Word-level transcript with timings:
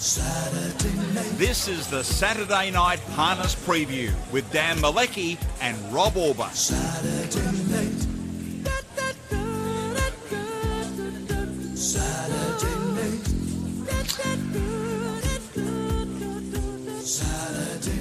This 0.00 1.68
is 1.68 1.86
the 1.88 2.02
Saturday 2.02 2.70
Night 2.70 3.00
Harness 3.00 3.54
Preview 3.54 4.14
with 4.32 4.50
Dan 4.50 4.78
Mielicki 4.78 5.36
and 5.60 5.76
Rob 5.92 6.14
Auber. 6.14 6.48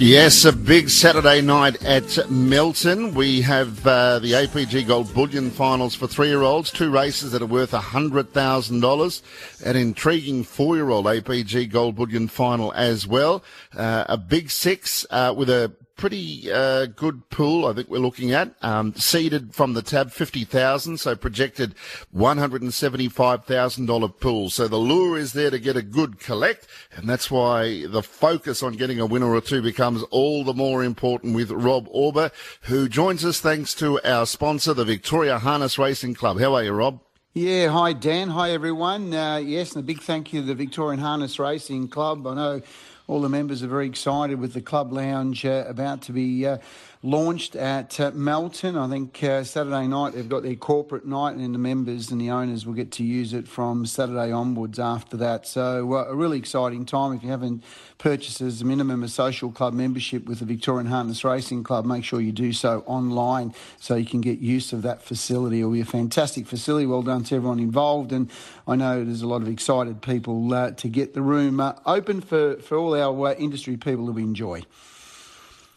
Yes, 0.01 0.45
a 0.45 0.53
big 0.53 0.89
Saturday 0.89 1.41
night 1.41 1.83
at 1.83 2.31
Melton. 2.31 3.13
We 3.13 3.41
have 3.41 3.85
uh, 3.85 4.19
the 4.19 4.31
APG 4.31 4.87
Gold 4.87 5.13
Bullion 5.13 5.51
finals 5.51 5.93
for 5.93 6.07
three-year-olds, 6.07 6.71
two 6.71 6.89
races 6.89 7.33
that 7.33 7.41
are 7.41 7.45
worth 7.45 7.71
$100,000. 7.71 9.21
An 9.65 9.75
intriguing 9.75 10.45
four-year-old 10.45 11.05
APG 11.05 11.69
Gold 11.69 11.97
Bullion 11.97 12.29
final 12.29 12.71
as 12.75 13.05
well. 13.05 13.43
Uh, 13.75 14.05
a 14.07 14.15
big 14.15 14.49
six 14.49 15.05
uh, 15.09 15.33
with 15.35 15.49
a 15.49 15.73
pretty 15.99 16.49
uh, 16.49 16.85
good 16.85 17.29
pool, 17.29 17.67
I 17.67 17.73
think 17.73 17.89
we're 17.89 17.99
looking 17.99 18.31
at. 18.31 18.55
Um, 18.61 18.95
seeded 18.95 19.53
from 19.53 19.73
the 19.73 19.81
tab, 19.81 20.11
50,000, 20.11 20.97
so 20.97 21.13
projected 21.13 21.75
$175,000 22.15 24.19
pool. 24.21 24.49
So 24.49 24.69
the 24.69 24.77
lure 24.77 25.17
is 25.17 25.33
there 25.33 25.51
to 25.51 25.59
get 25.59 25.75
a 25.75 25.81
good 25.81 26.19
collect, 26.19 26.67
and 26.95 27.09
that's 27.09 27.29
why 27.29 27.85
the 27.85 28.01
focus 28.01 28.63
on 28.63 28.77
getting 28.77 29.01
a 29.01 29.05
winner 29.05 29.27
or 29.27 29.41
two 29.41 29.61
becomes 29.61 30.03
all 30.03 30.45
the 30.45 30.53
more 30.53 30.85
important 30.85 31.35
with 31.35 31.51
Rob 31.51 31.89
Auber, 31.93 32.31
who 32.61 32.87
joins 32.87 33.25
us 33.25 33.41
thanks 33.41 33.73
to 33.75 33.99
our 34.03 34.25
sponsor, 34.25 34.73
the 34.73 34.85
Victoria 34.85 35.37
Harness 35.37 35.77
Racing 35.77 36.13
Club. 36.13 36.39
How 36.39 36.55
are 36.55 36.63
you, 36.63 36.71
Rob? 36.71 37.01
Yeah, 37.33 37.67
hi 37.67 37.93
Dan, 37.93 38.29
hi 38.29 38.51
everyone. 38.51 39.13
Uh, 39.13 39.37
yes, 39.37 39.75
and 39.75 39.83
a 39.83 39.85
big 39.85 40.01
thank 40.01 40.33
you 40.33 40.41
to 40.41 40.47
the 40.47 40.55
Victorian 40.55 40.99
Harness 40.99 41.37
Racing 41.37 41.89
Club. 41.89 42.25
I 42.25 42.33
know 42.33 42.61
all 43.09 43.21
the 43.21 43.27
members 43.27 43.63
are 43.63 43.67
very 43.67 43.87
excited 43.87 44.39
with 44.39 44.53
the 44.53 44.61
club 44.61 44.93
lounge 44.93 45.43
uh, 45.43 45.63
about 45.67 46.03
to 46.03 46.11
be 46.11 46.45
uh, 46.45 46.59
launched 47.01 47.55
at 47.55 47.97
uh, 47.97 48.11
Melton. 48.13 48.77
I 48.77 48.89
think 48.89 49.23
uh, 49.23 49.45
Saturday 49.45 49.87
night 49.87 50.13
they've 50.13 50.27
got 50.27 50.43
their 50.43 50.55
corporate 50.55 51.05
night, 51.05 51.31
and 51.31 51.41
then 51.41 51.53
the 51.53 51.57
members 51.57 52.11
and 52.11 52.19
the 52.19 52.29
owners 52.29 52.65
will 52.65 52.73
get 52.73 52.91
to 52.93 53.05
use 53.05 53.33
it 53.33 53.47
from 53.47 53.85
Saturday 53.85 54.33
onwards 54.33 54.79
after 54.79 55.15
that. 55.17 55.47
So 55.47 55.93
uh, 55.93 56.05
a 56.09 56.15
really 56.15 56.37
exciting 56.37 56.85
time. 56.85 57.13
If 57.13 57.23
you 57.23 57.29
haven't 57.29 57.63
purchased 57.99 58.41
as 58.41 58.61
a 58.61 58.65
minimum 58.65 59.03
a 59.03 59.07
social 59.07 59.49
club 59.49 59.73
membership 59.73 60.25
with 60.25 60.39
the 60.39 60.45
Victorian 60.45 60.87
Harness 60.87 61.23
Racing 61.23 61.63
Club, 61.63 61.85
make 61.85 62.03
sure 62.03 62.19
you 62.19 62.33
do 62.33 62.51
so 62.51 62.83
online 62.85 63.53
so 63.79 63.95
you 63.95 64.05
can 64.05 64.19
get 64.19 64.39
use 64.39 64.73
of 64.73 64.81
that 64.81 65.01
facility. 65.01 65.59
It'll 65.59 65.71
be 65.71 65.79
a 65.79 65.85
fantastic 65.85 66.47
facility. 66.47 66.85
Well 66.85 67.01
done 67.01 67.23
to 67.25 67.35
everyone 67.35 67.59
involved, 67.59 68.11
and 68.11 68.29
I 68.67 68.75
know 68.75 69.05
there's 69.05 69.21
a 69.21 69.27
lot 69.27 69.41
of 69.41 69.47
excited 69.47 70.01
people 70.01 70.53
uh, 70.53 70.71
to 70.71 70.89
get 70.89 71.13
the 71.13 71.21
room 71.21 71.61
uh, 71.61 71.75
open 71.85 72.19
for, 72.19 72.57
for 72.57 72.77
all 72.77 72.93
our 72.93 73.29
uh, 73.29 73.33
industry 73.35 73.77
people 73.77 74.11
to 74.11 74.19
enjoy. 74.19 74.63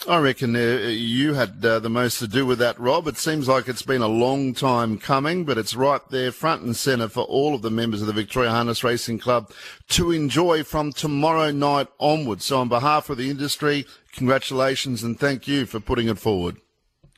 I 0.08 0.18
reckon 0.18 0.56
uh, 0.56 0.88
you 0.88 1.34
had 1.34 1.64
uh, 1.64 1.78
the 1.78 1.88
most 1.88 2.18
to 2.18 2.26
do 2.26 2.44
with 2.44 2.58
that, 2.58 2.78
Rob. 2.78 3.06
It 3.06 3.16
seems 3.16 3.46
like 3.46 3.68
it's 3.68 3.82
been 3.82 4.02
a 4.02 4.08
long 4.08 4.52
time 4.52 4.98
coming, 4.98 5.44
but 5.44 5.58
it's 5.58 5.76
right 5.76 6.00
there 6.10 6.32
front 6.32 6.62
and 6.62 6.74
centre 6.74 7.08
for 7.08 7.22
all 7.22 7.54
of 7.54 7.62
the 7.62 7.70
members 7.70 8.00
of 8.00 8.08
the 8.08 8.12
Victoria 8.12 8.50
Harness 8.50 8.82
Racing 8.82 9.18
Club 9.18 9.50
to 9.90 10.10
enjoy 10.10 10.64
from 10.64 10.92
tomorrow 10.92 11.52
night 11.52 11.86
onwards. 12.00 12.44
So 12.46 12.58
on 12.58 12.68
behalf 12.68 13.10
of 13.10 13.16
the 13.18 13.30
industry, 13.30 13.86
congratulations 14.12 15.04
and 15.04 15.18
thank 15.18 15.46
you 15.46 15.66
for 15.66 15.78
putting 15.78 16.08
it 16.08 16.18
forward. 16.18 16.56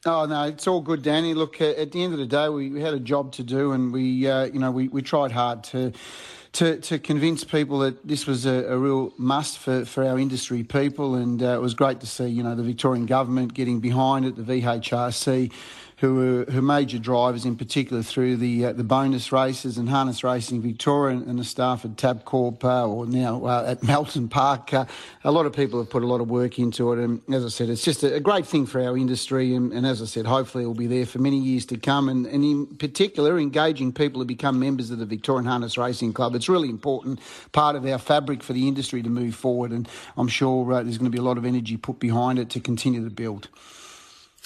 Oh 0.06 0.26
no, 0.26 0.42
it's 0.44 0.66
all 0.66 0.82
good, 0.82 1.02
Danny. 1.02 1.32
Look, 1.32 1.62
uh, 1.62 1.70
at 1.70 1.92
the 1.92 2.02
end 2.02 2.12
of 2.12 2.18
the 2.18 2.26
day, 2.26 2.50
we, 2.50 2.80
had 2.82 2.92
a 2.92 3.00
job 3.00 3.32
to 3.32 3.42
do, 3.42 3.72
and 3.72 3.90
we, 3.90 4.28
uh, 4.28 4.44
you 4.44 4.58
know, 4.58 4.70
we, 4.70 4.88
we 4.88 5.00
tried 5.00 5.32
hard 5.32 5.64
to 5.64 5.92
to, 6.54 6.78
to 6.80 6.98
convince 6.98 7.42
people 7.42 7.80
that 7.80 8.06
this 8.06 8.26
was 8.26 8.46
a, 8.46 8.64
a 8.66 8.78
real 8.78 9.12
must 9.16 9.58
for, 9.58 9.84
for 9.84 10.04
our 10.04 10.18
industry 10.18 10.62
people. 10.62 11.16
And 11.16 11.42
uh, 11.42 11.56
it 11.56 11.60
was 11.60 11.74
great 11.74 12.00
to 12.00 12.06
see, 12.06 12.26
you 12.28 12.42
know, 12.42 12.54
the 12.54 12.62
Victorian 12.62 13.06
government 13.06 13.54
getting 13.54 13.80
behind 13.80 14.24
it, 14.24 14.36
the 14.36 14.42
VHRC 14.42 15.52
who 16.04 16.46
were 16.46 16.60
major 16.60 16.98
drivers 16.98 17.46
in 17.46 17.56
particular 17.56 18.02
through 18.02 18.36
the 18.36 18.66
uh, 18.66 18.72
the 18.74 18.84
bonus 18.84 19.32
races 19.32 19.78
and 19.78 19.88
harness 19.88 20.22
racing 20.22 20.60
Victoria 20.60 21.16
and, 21.16 21.38
the 21.38 21.44
staff 21.44 21.84
at 21.84 21.92
Tabcorp 21.92 22.62
uh, 22.62 22.86
or 22.86 23.06
now 23.06 23.44
uh, 23.46 23.64
at 23.68 23.82
Melton 23.90 24.28
Park. 24.28 24.74
Uh, 24.74 24.84
a 25.24 25.32
lot 25.32 25.46
of 25.46 25.54
people 25.54 25.78
have 25.78 25.88
put 25.88 26.02
a 26.02 26.06
lot 26.06 26.20
of 26.20 26.28
work 26.28 26.58
into 26.58 26.92
it, 26.92 26.98
and 26.98 27.22
as 27.32 27.42
I 27.42 27.48
said, 27.48 27.70
it's 27.70 27.82
just 27.82 28.02
a, 28.02 28.16
a 28.16 28.20
great 28.20 28.46
thing 28.46 28.66
for 28.66 28.82
our 28.82 28.98
industry. 28.98 29.54
And, 29.54 29.72
and, 29.72 29.86
as 29.86 30.02
I 30.02 30.04
said, 30.04 30.26
hopefully 30.26 30.64
it 30.64 30.66
will 30.66 30.74
be 30.74 30.86
there 30.86 31.06
for 31.06 31.20
many 31.20 31.38
years 31.38 31.64
to 31.66 31.78
come. 31.78 32.10
And, 32.10 32.26
and 32.26 32.44
in 32.44 32.66
particular, 32.76 33.38
engaging 33.38 33.92
people 33.92 34.20
to 34.20 34.26
become 34.26 34.58
members 34.58 34.90
of 34.90 34.98
the 34.98 35.06
Victorian 35.06 35.46
Harness 35.46 35.78
Racing 35.78 36.12
Club. 36.12 36.34
It's 36.34 36.50
really 36.50 36.68
important 36.68 37.18
part 37.52 37.76
of 37.76 37.86
our 37.86 37.98
fabric 37.98 38.42
for 38.42 38.52
the 38.52 38.68
industry 38.68 39.02
to 39.02 39.08
move 39.08 39.34
forward, 39.34 39.70
and 39.70 39.88
I'm 40.18 40.28
sure 40.28 40.70
uh, 40.70 40.82
there's 40.82 40.98
going 40.98 41.10
to 41.10 41.16
be 41.16 41.18
a 41.18 41.26
lot 41.26 41.38
of 41.38 41.46
energy 41.46 41.78
put 41.78 41.98
behind 41.98 42.38
it 42.38 42.50
to 42.50 42.60
continue 42.60 43.02
to 43.02 43.10
build. 43.10 43.48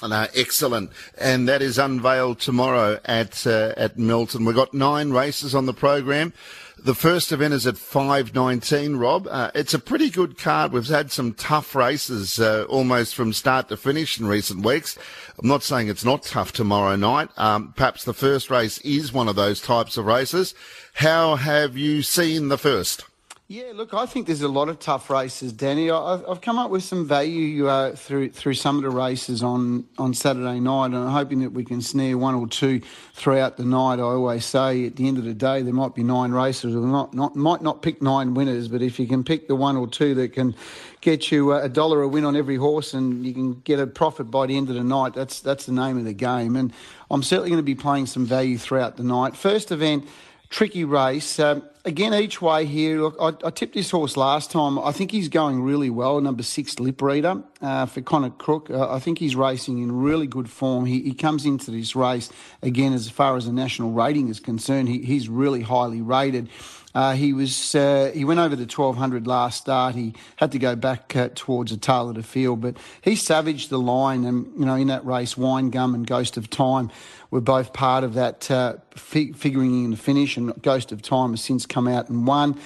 No, 0.03 0.27
excellent. 0.35 0.91
And 1.19 1.49
that 1.49 1.61
is 1.61 1.77
unveiled 1.77 2.39
tomorrow 2.39 3.01
at 3.05 3.47
uh, 3.47 3.75
at 3.77 3.99
Melton. 3.99 4.45
We've 4.45 4.55
got 4.55 4.73
nine 4.73 5.11
races 5.11 5.55
on 5.55 5.67
the 5.67 5.73
program. 5.73 6.33
The 6.81 6.95
first 6.95 7.33
event 7.33 7.55
is 7.55 7.67
at 7.67 7.75
5.19, 7.75 9.01
Rob. 9.01 9.27
Uh, 9.29 9.51
it's 9.53 9.75
a 9.75 9.81
pretty 9.81 10.11
good 10.11 10.39
card. 10.39 10.71
We've 10.71 10.87
had 10.87 11.11
some 11.11 11.35
tough 11.35 11.75
races 11.75 12.39
uh, 12.39 12.67
almost 12.69 13.17
from 13.17 13.33
start 13.33 13.69
to 13.71 13.77
finish 13.77 14.21
in 14.21 14.29
recent 14.29 14.65
weeks. 14.65 14.97
I'm 15.43 15.49
not 15.49 15.65
saying 15.65 15.89
it's 15.89 16.05
not 16.05 16.23
tough 16.23 16.53
tomorrow 16.53 16.95
night. 16.95 17.31
Um, 17.37 17.73
perhaps 17.77 18.05
the 18.05 18.15
first 18.15 18.49
race 18.49 18.79
is 18.79 19.13
one 19.13 19.27
of 19.27 19.35
those 19.35 19.61
types 19.61 19.97
of 19.97 20.07
races. 20.07 20.55
How 20.95 21.35
have 21.35 21.77
you 21.77 22.03
seen 22.03 22.47
the 22.47 22.59
first? 22.59 23.05
Yeah, 23.51 23.73
look, 23.75 23.95
I 23.95 24.05
think 24.05 24.27
there's 24.27 24.43
a 24.43 24.49
lot 24.49 24.69
of 24.69 24.79
tough 24.79 25.09
races, 25.09 25.55
Danny. 25.55 25.91
I've, 25.91 26.23
I've 26.29 26.43
come 26.43 26.59
up 26.59 26.71
with 26.71 26.83
some 26.83 27.09
value 27.09 27.67
uh, 27.67 27.97
through 27.97 28.33
through 28.33 28.53
some 28.53 28.77
of 28.77 28.83
the 28.83 28.91
races 28.91 29.43
on, 29.43 29.87
on 29.97 30.13
Saturday 30.13 30.61
night, 30.61 30.89
and 30.89 30.97
I'm 30.97 31.09
hoping 31.09 31.41
that 31.41 31.53
we 31.53 31.65
can 31.65 31.81
snare 31.81 32.19
one 32.19 32.35
or 32.35 32.47
two 32.47 32.83
throughout 33.15 33.57
the 33.57 33.65
night. 33.65 34.01
I 34.01 34.03
always 34.03 34.45
say 34.45 34.85
at 34.85 34.97
the 34.97 35.09
end 35.09 35.17
of 35.17 35.25
the 35.25 35.33
day, 35.33 35.63
there 35.63 35.73
might 35.73 35.95
be 35.95 36.03
nine 36.03 36.33
races, 36.33 36.77
or 36.77 36.81
not, 36.81 37.15
not 37.15 37.37
might 37.37 37.63
not 37.63 37.81
pick 37.81 38.03
nine 38.03 38.35
winners, 38.35 38.69
but 38.69 38.83
if 38.83 39.01
you 39.01 39.07
can 39.07 39.25
pick 39.25 39.49
the 39.49 39.57
one 39.57 39.79
or 39.79 39.89
two 39.89 40.15
that 40.17 40.35
can 40.35 40.55
get 41.01 41.33
you 41.33 41.55
uh, 41.55 41.63
a 41.63 41.71
dollar 41.71 42.03
a 42.03 42.09
win 42.09 42.27
on 42.27 42.37
every 42.37 42.57
horse, 42.57 42.93
and 42.93 43.25
you 43.25 43.33
can 43.33 43.61
get 43.61 43.81
a 43.81 43.87
profit 43.87 44.31
by 44.31 44.45
the 44.45 44.59
end 44.59 44.69
of 44.69 44.75
the 44.75 44.85
night, 44.85 45.15
that's 45.15 45.41
that's 45.41 45.65
the 45.65 45.73
name 45.73 45.97
of 45.97 46.05
the 46.05 46.13
game. 46.13 46.55
And 46.55 46.71
I'm 47.11 47.23
certainly 47.23 47.49
going 47.49 47.61
to 47.61 47.63
be 47.63 47.75
playing 47.75 48.05
some 48.05 48.27
value 48.27 48.59
throughout 48.59 48.99
the 48.99 49.05
night. 49.05 49.35
First 49.35 49.73
event 49.73 50.07
tricky 50.51 50.85
race. 50.85 51.39
Um, 51.39 51.63
again, 51.85 52.15
each 52.15 52.41
way 52.41 52.65
here. 52.65 53.01
Look, 53.01 53.17
I, 53.21 53.33
I, 53.47 53.51
tipped 53.51 53.75
this 53.75 53.91
horse 53.91 54.17
last 54.17 54.51
time. 54.51 54.79
I 54.79 54.93
think 54.93 55.11
he's 55.11 55.29
going 55.29 55.63
really 55.63 55.91
well. 55.91 56.21
Number 56.21 56.43
six, 56.43 56.79
Lip 56.79 57.01
Reader 57.01 57.43
uh, 57.61 57.87
for 57.87 58.01
Connor 58.01 58.31
Crook. 58.31 58.71
Uh, 58.71 58.91
I 58.91 58.99
think 58.99 59.19
he's 59.19 59.37
racing 59.37 59.79
in 59.79 59.93
really 59.93 60.27
good 60.27 60.49
form. 60.49 60.87
He, 60.87 61.03
he 61.03 61.15
comes 61.15 61.45
into 61.45 61.71
this 61.71 61.95
race 61.95 62.31
again 62.63 62.93
as 62.93 63.09
far 63.11 63.37
as 63.37 63.47
the 63.47 63.53
national 63.53 63.93
rating 63.93 64.29
is 64.29 64.41
concerned. 64.41 64.89
He, 64.89 65.03
he's 65.03 65.29
really 65.29 65.63
highly 65.63 66.01
rated. 66.01 66.49
Uh, 66.95 67.13
he 67.15 67.33
was 67.33 67.75
uh, 67.75 68.11
he 68.15 68.25
went 68.25 68.41
over 68.41 68.57
the 68.57 68.63
1200 68.63 69.27
last 69.27 69.59
start. 69.59 69.95
He 69.95 70.15
had 70.37 70.53
to 70.53 70.59
go 70.59 70.75
back 70.75 71.15
uh, 71.15 71.29
towards 71.35 71.71
the 71.71 71.77
tail 71.77 72.09
of 72.09 72.15
the 72.15 72.23
field, 72.23 72.63
but 72.63 72.77
he 73.03 73.15
savaged 73.15 73.69
the 73.71 73.79
line. 73.79 74.25
And 74.25 74.47
you 74.59 74.65
know, 74.65 74.75
in 74.75 74.87
that 74.89 75.05
race, 75.05 75.37
Wine 75.37 75.71
Gum 75.71 75.95
and 75.95 76.07
Ghost 76.07 76.37
of 76.37 76.49
Time 76.49 76.91
were 77.31 77.43
both 77.43 77.75
part 77.75 78.05
of 78.05 78.15
that 78.15 78.51
uh, 78.51 78.77
figuring 78.97 79.85
in 79.85 79.91
the 79.91 79.97
finish, 79.97 80.37
and 80.37 80.61
Ghost 80.63 80.91
of 80.91 81.03
Time 81.03 81.31
has 81.31 81.43
since 81.43 81.67
come 81.67 81.87
out 81.87 82.09
and 82.09 82.27
won. 82.27 82.59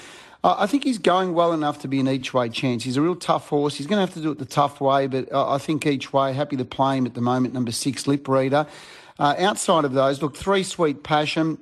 I 0.44 0.66
think 0.66 0.82
he's 0.82 0.98
going 0.98 1.34
well 1.34 1.52
enough 1.52 1.82
to 1.82 1.88
be 1.88 2.00
an 2.00 2.08
each 2.08 2.34
way 2.34 2.48
chance. 2.48 2.82
He's 2.82 2.96
a 2.96 3.02
real 3.02 3.14
tough 3.14 3.48
horse. 3.48 3.76
He's 3.76 3.86
going 3.86 3.98
to 3.98 4.00
have 4.00 4.14
to 4.14 4.20
do 4.20 4.32
it 4.32 4.40
the 4.40 4.44
tough 4.44 4.80
way, 4.80 5.06
but 5.06 5.32
I 5.32 5.58
think 5.58 5.86
each 5.86 6.12
way, 6.12 6.32
happy 6.32 6.56
to 6.56 6.64
play 6.64 6.96
him 6.96 7.06
at 7.06 7.14
the 7.14 7.20
moment, 7.20 7.54
number 7.54 7.70
six, 7.70 8.08
Lip 8.08 8.26
Reader. 8.26 8.66
Uh, 9.20 9.36
outside 9.38 9.84
of 9.84 9.92
those, 9.92 10.20
look, 10.20 10.36
three 10.36 10.64
Sweet 10.64 11.04
Passion 11.04 11.58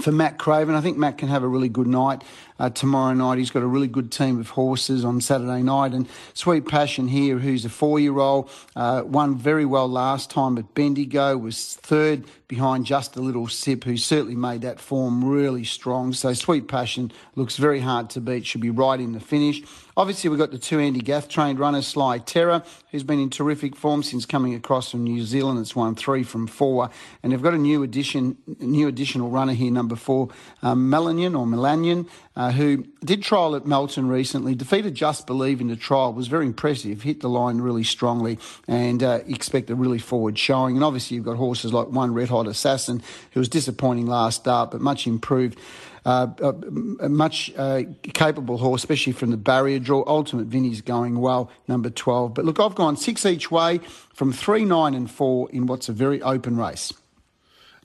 for 0.00 0.12
Matt 0.12 0.38
Craven. 0.38 0.74
I 0.74 0.80
think 0.80 0.96
Matt 0.96 1.18
can 1.18 1.28
have 1.28 1.42
a 1.42 1.48
really 1.48 1.68
good 1.68 1.86
night 1.86 2.22
uh, 2.60 2.70
tomorrow 2.70 3.14
night. 3.14 3.38
He's 3.38 3.50
got 3.50 3.62
a 3.62 3.66
really 3.66 3.88
good 3.88 4.12
team 4.12 4.38
of 4.38 4.50
horses 4.50 5.04
on 5.04 5.20
Saturday 5.20 5.62
night. 5.62 5.92
And 5.92 6.06
Sweet 6.34 6.68
Passion 6.68 7.08
here, 7.08 7.38
who's 7.38 7.64
a 7.64 7.70
four 7.70 7.98
year 7.98 8.18
old, 8.18 8.50
uh, 8.76 9.02
won 9.04 9.36
very 9.36 9.64
well 9.64 9.88
last 9.88 10.30
time 10.30 10.58
at 10.58 10.74
Bendigo, 10.74 11.36
was 11.38 11.74
third 11.76 12.26
behind 12.46 12.84
Just 12.84 13.16
a 13.16 13.20
Little 13.20 13.48
Sip, 13.48 13.84
who 13.84 13.96
certainly 13.96 14.36
made 14.36 14.62
that 14.62 14.78
form 14.78 15.24
really 15.24 15.64
strong. 15.64 16.12
So 16.12 16.32
Sweet 16.34 16.68
Passion 16.68 17.10
looks 17.34 17.56
very 17.56 17.80
hard 17.80 18.10
to 18.10 18.20
beat, 18.20 18.44
should 18.44 18.60
be 18.60 18.70
right 18.70 19.00
in 19.00 19.12
the 19.12 19.20
finish. 19.20 19.62
Obviously, 19.96 20.30
we've 20.30 20.38
got 20.38 20.50
the 20.50 20.58
two 20.58 20.78
Andy 20.80 21.00
Gath 21.00 21.28
trained 21.28 21.58
runners, 21.58 21.86
Sly 21.86 22.18
Terror, 22.18 22.62
who's 22.90 23.02
been 23.02 23.20
in 23.20 23.28
terrific 23.28 23.76
form 23.76 24.02
since 24.02 24.24
coming 24.24 24.54
across 24.54 24.90
from 24.90 25.04
New 25.04 25.22
Zealand. 25.24 25.58
It's 25.60 25.76
won 25.76 25.94
three 25.94 26.22
from 26.22 26.46
four. 26.46 26.90
And 27.22 27.32
they've 27.32 27.42
got 27.42 27.54
a 27.54 27.58
new 27.58 27.82
addition, 27.82 28.36
new 28.60 28.88
additional 28.88 29.30
runner 29.30 29.52
here, 29.52 29.70
number 29.70 29.96
four, 29.96 30.30
um, 30.62 30.90
Melanion 30.90 31.38
or 31.38 31.46
Melanion, 31.46 32.08
uh, 32.34 32.49
who 32.52 32.84
did 33.04 33.22
trial 33.22 33.54
at 33.56 33.66
Melton 33.66 34.08
recently, 34.08 34.54
defeated 34.54 34.94
Just 34.94 35.26
Believe 35.26 35.60
in 35.60 35.68
the 35.68 35.76
trial, 35.76 36.12
was 36.12 36.28
very 36.28 36.46
impressive, 36.46 37.02
hit 37.02 37.20
the 37.20 37.28
line 37.28 37.58
really 37.58 37.84
strongly, 37.84 38.38
and 38.68 39.02
uh, 39.02 39.20
expect 39.26 39.70
a 39.70 39.74
really 39.74 39.98
forward 39.98 40.38
showing. 40.38 40.76
And 40.76 40.84
obviously, 40.84 41.16
you've 41.16 41.24
got 41.24 41.36
horses 41.36 41.72
like 41.72 41.88
One 41.88 42.14
Red 42.14 42.28
Hot 42.28 42.46
Assassin, 42.46 43.02
who 43.32 43.40
was 43.40 43.48
disappointing 43.48 44.06
last 44.06 44.40
start, 44.40 44.70
but 44.70 44.80
much 44.80 45.06
improved. 45.06 45.58
uh, 46.06 46.28
uh, 46.42 47.08
much 47.08 47.52
uh, 47.56 47.82
capable 48.14 48.56
horse, 48.56 48.80
especially 48.82 49.12
from 49.12 49.30
the 49.30 49.36
barrier 49.36 49.78
draw. 49.78 50.02
Ultimate 50.06 50.46
Vinny's 50.46 50.80
going 50.80 51.20
well, 51.20 51.50
number 51.68 51.90
12. 51.90 52.32
But 52.34 52.44
look, 52.44 52.58
I've 52.58 52.74
gone 52.74 52.96
six 52.96 53.26
each 53.26 53.50
way 53.50 53.80
from 54.14 54.32
three, 54.32 54.64
nine, 54.64 54.94
and 54.94 55.10
four 55.10 55.50
in 55.50 55.66
what's 55.66 55.88
a 55.88 55.92
very 55.92 56.22
open 56.22 56.56
race. 56.56 56.92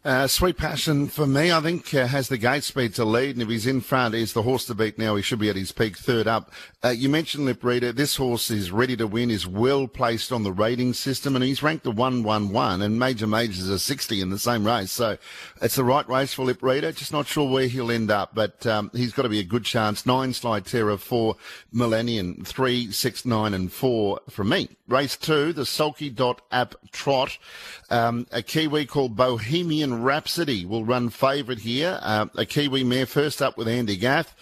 Uh, 0.06 0.28
Sweet 0.28 0.56
Passion 0.56 1.08
for 1.08 1.26
me, 1.26 1.52
I 1.52 1.60
think, 1.62 1.92
uh, 1.92 2.06
has 2.06 2.28
the 2.28 2.38
gate 2.38 2.64
speed 2.64 2.94
to 2.94 3.04
lead, 3.04 3.32
and 3.36 3.42
if 3.42 3.50
he's 3.50 3.66
in 3.66 3.82
front, 3.82 4.14
he's 4.14 4.34
the 4.34 4.44
horse 4.44 4.64
to 4.68 4.76
beat 4.76 5.00
now. 5.00 5.16
He 5.16 5.24
should 5.24 5.40
be 5.40 5.50
at 5.50 5.56
his 5.56 5.72
peak 5.72 5.98
third 5.98 6.28
up. 6.28 6.52
Uh, 6.84 6.90
you 6.90 7.10
mentioned 7.10 7.46
Lip 7.46 7.64
Reader. 7.64 7.92
This 7.92 8.18
horse 8.18 8.52
is 8.52 8.70
ready 8.70 8.96
to 8.98 9.08
win, 9.08 9.32
is 9.32 9.48
well 9.48 9.88
placed 9.88 10.32
on 10.32 10.44
the 10.44 10.52
rating 10.52 10.94
system, 10.94 11.36
and 11.36 11.44
he's 11.44 11.64
ranked 11.64 11.88
a 11.88 11.90
111, 11.90 12.84
and 12.84 13.00
Major 13.00 13.26
Majors 13.26 13.68
a 13.68 13.80
60 13.80 14.22
in 14.22 14.30
the 14.30 14.38
same 14.38 14.64
race. 14.64 14.92
So 14.92 15.18
it's 15.60 15.74
the 15.74 15.84
right 15.84 16.08
race 16.08 16.36
for 16.36 16.46
Lip 16.46 16.62
Reader. 16.62 16.92
Just 16.92 17.12
not 17.12 17.26
sure 17.26 17.50
where 17.50 17.66
he'll 17.66 17.90
end 17.90 18.12
up, 18.12 18.36
but 18.36 18.64
um, 18.68 18.92
he's 18.94 19.12
got 19.12 19.24
to 19.24 19.30
be 19.30 19.40
a 19.40 19.44
good 19.44 19.66
chance. 19.66 20.06
Nine 20.06 20.34
Slide 20.34 20.68
Terror, 20.68 20.98
four 20.98 21.36
Millennium, 21.72 22.44
three, 22.46 22.92
six, 22.92 23.26
nine, 23.26 23.56
and 23.56 23.74
four 23.74 24.20
from 24.30 24.50
me. 24.50 24.70
Race 24.88 25.18
two, 25.18 25.52
the 25.52 25.66
Sulky 25.66 26.12
Dot 26.12 26.44
App 26.52 26.76
Trot. 26.92 27.40
Um, 27.90 28.28
a 28.32 28.44
Kiwi 28.44 28.86
called 28.86 29.16
Bohemian 29.16 29.95
Rhapsody 30.04 30.66
will 30.66 30.86
run 30.86 31.10
favourite 31.10 31.62
here. 31.62 32.00
Uh, 32.02 32.28
a 32.36 32.46
Kiwi 32.46 32.84
mare 32.84 33.06
first 33.06 33.42
up 33.42 33.58
with 33.58 33.68
Andy 33.68 33.96
Gath. 33.96 34.36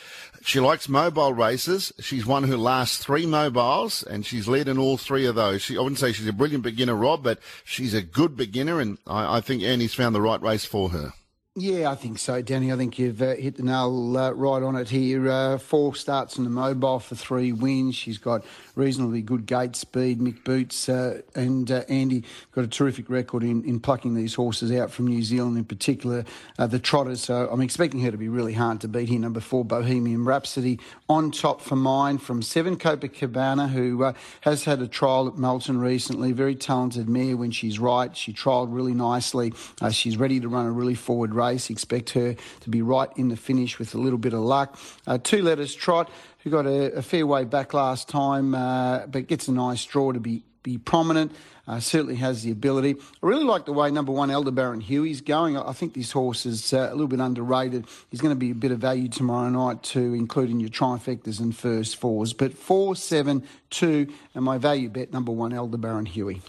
She 0.45 0.59
likes 0.59 0.89
mobile 0.89 1.33
races. 1.33 1.93
She's 1.99 2.25
one 2.25 2.43
who 2.43 2.57
lasts 2.57 2.97
three 2.97 3.25
mobiles, 3.25 4.03
and 4.03 4.25
she's 4.25 4.47
led 4.47 4.67
in 4.67 4.77
all 4.77 4.97
three 4.97 5.25
of 5.25 5.35
those. 5.35 5.61
She, 5.61 5.77
I 5.77 5.81
wouldn't 5.81 5.99
say 5.99 6.11
she's 6.11 6.27
a 6.27 6.33
brilliant 6.33 6.63
beginner, 6.63 6.95
Rob, 6.95 7.23
but 7.23 7.39
she's 7.63 7.93
a 7.93 8.01
good 8.01 8.35
beginner, 8.35 8.81
and 8.81 8.97
I, 9.07 9.37
I 9.37 9.41
think 9.41 9.63
Andy's 9.63 9.93
found 9.93 10.13
the 10.13 10.21
right 10.21 10.41
race 10.41 10.65
for 10.65 10.89
her. 10.89 11.13
Yeah, 11.55 11.91
I 11.91 11.95
think 11.95 12.17
so, 12.17 12.41
Danny. 12.41 12.73
I 12.73 12.77
think 12.77 12.97
you've 12.97 13.21
uh, 13.21 13.35
hit 13.35 13.57
the 13.57 13.61
nail 13.61 14.17
uh, 14.17 14.31
right 14.31 14.63
on 14.63 14.75
it 14.75 14.89
here. 14.89 15.29
Uh, 15.29 15.59
four 15.59 15.93
starts 15.93 16.35
in 16.39 16.45
the 16.45 16.49
mobile 16.49 16.97
for 16.97 17.13
three 17.13 17.51
wins. 17.51 17.93
She's 17.93 18.17
got 18.17 18.43
reasonably 18.73 19.21
good 19.21 19.45
gate 19.45 19.75
speed. 19.75 20.19
Mick 20.19 20.43
Boots 20.43 20.89
uh, 20.89 21.21
and 21.35 21.69
uh, 21.69 21.83
Andy 21.89 22.23
got 22.53 22.63
a 22.63 22.67
terrific 22.67 23.07
record 23.07 23.43
in, 23.43 23.63
in 23.65 23.79
plucking 23.79 24.15
these 24.15 24.33
horses 24.33 24.71
out 24.71 24.89
from 24.89 25.05
New 25.05 25.21
Zealand, 25.21 25.55
in 25.55 25.63
particular 25.63 26.25
uh, 26.57 26.65
the 26.65 26.79
trotters. 26.79 27.21
So 27.21 27.47
I'm 27.51 27.61
expecting 27.61 27.99
her 27.99 28.09
to 28.09 28.17
be 28.17 28.29
really 28.29 28.53
hard 28.53 28.81
to 28.81 28.87
beat 28.87 29.09
here. 29.09 29.19
Number 29.19 29.39
four, 29.39 29.63
Bohemian 29.63 30.25
Rhapsody, 30.25 30.79
on 31.07 31.29
top 31.29 31.61
for 31.61 31.75
mine 31.75 32.17
from 32.17 32.41
seven, 32.41 32.77
Copacabana, 32.77 33.69
who 33.69 34.11
has 34.41 34.63
had 34.63 34.81
a 34.81 34.87
trial 34.87 35.27
at 35.27 35.37
Melton 35.37 35.79
recently. 35.79 36.31
Very 36.31 36.55
talented 36.55 37.07
mare 37.07 37.37
when 37.37 37.51
she's 37.51 37.77
right. 37.77 38.17
She 38.17 38.33
trialled 38.33 38.69
really 38.71 38.95
nicely. 38.95 39.53
she's 39.91 40.17
ready 40.17 40.39
to 40.39 40.47
run 40.47 40.65
a 40.65 40.71
really 40.71 40.95
forward 40.95 41.35
race 41.35 41.42
race. 41.43 41.69
Expect 41.69 42.11
her 42.11 42.35
to 42.61 42.69
be 42.69 42.81
right 42.81 43.09
in 43.15 43.29
the 43.29 43.37
finish 43.37 43.79
with 43.79 43.93
a 43.95 43.97
little 43.97 44.19
bit 44.19 44.33
of 44.33 44.41
luck. 44.41 44.77
Uh, 45.07 45.17
two 45.17 45.41
letters 45.41 45.73
trot, 45.73 46.09
who 46.39 46.49
got 46.49 46.65
a, 46.65 46.93
a, 46.93 47.01
fair 47.01 47.25
way 47.25 47.45
back 47.45 47.73
last 47.73 48.09
time, 48.09 48.53
uh, 48.53 49.07
but 49.07 49.27
gets 49.27 49.47
a 49.47 49.51
nice 49.51 49.85
draw 49.85 50.11
to 50.11 50.19
be 50.19 50.43
be 50.63 50.77
prominent. 50.77 51.31
Uh, 51.65 51.79
certainly 51.79 52.15
has 52.15 52.43
the 52.43 52.51
ability. 52.51 52.95
I 52.99 53.25
really 53.25 53.45
like 53.45 53.65
the 53.65 53.71
way 53.71 53.89
number 53.89 54.11
one 54.11 54.29
Elder 54.29 54.51
Baron 54.51 54.81
Huey's 54.81 55.21
going. 55.21 55.57
I 55.57 55.71
think 55.71 55.93
this 55.93 56.11
horse 56.11 56.45
is 56.45 56.73
uh, 56.73 56.89
a 56.89 56.91
little 56.91 57.07
bit 57.07 57.21
underrated. 57.21 57.85
He's 58.09 58.19
going 58.19 58.33
to 58.33 58.39
be 58.39 58.51
a 58.51 58.55
bit 58.55 58.71
of 58.71 58.79
value 58.79 59.07
tomorrow 59.07 59.49
night 59.49 59.81
too, 59.81 60.13
including 60.13 60.59
your 60.59 60.69
trifectas 60.69 61.39
and 61.39 61.55
first 61.55 61.95
fours. 61.97 62.33
But 62.33 62.53
four, 62.53 62.97
seven, 62.97 63.47
two, 63.69 64.07
and 64.35 64.43
my 64.43 64.57
value 64.57 64.89
bet 64.89 65.13
number 65.13 65.31
one 65.31 65.53
Elder 65.53 65.77
Baron 65.77 66.05
Huey. 66.05 66.41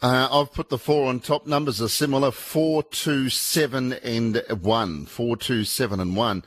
Uh, 0.00 0.28
I've 0.30 0.52
put 0.52 0.68
the 0.68 0.78
four 0.78 1.08
on 1.08 1.18
top. 1.18 1.46
Numbers 1.46 1.82
are 1.82 1.88
similar: 1.88 2.30
four, 2.30 2.84
two, 2.84 3.28
seven, 3.28 3.94
and 3.94 4.40
one. 4.60 5.06
Four, 5.06 5.36
two, 5.36 5.64
seven, 5.64 5.98
and 5.98 6.14
one. 6.14 6.44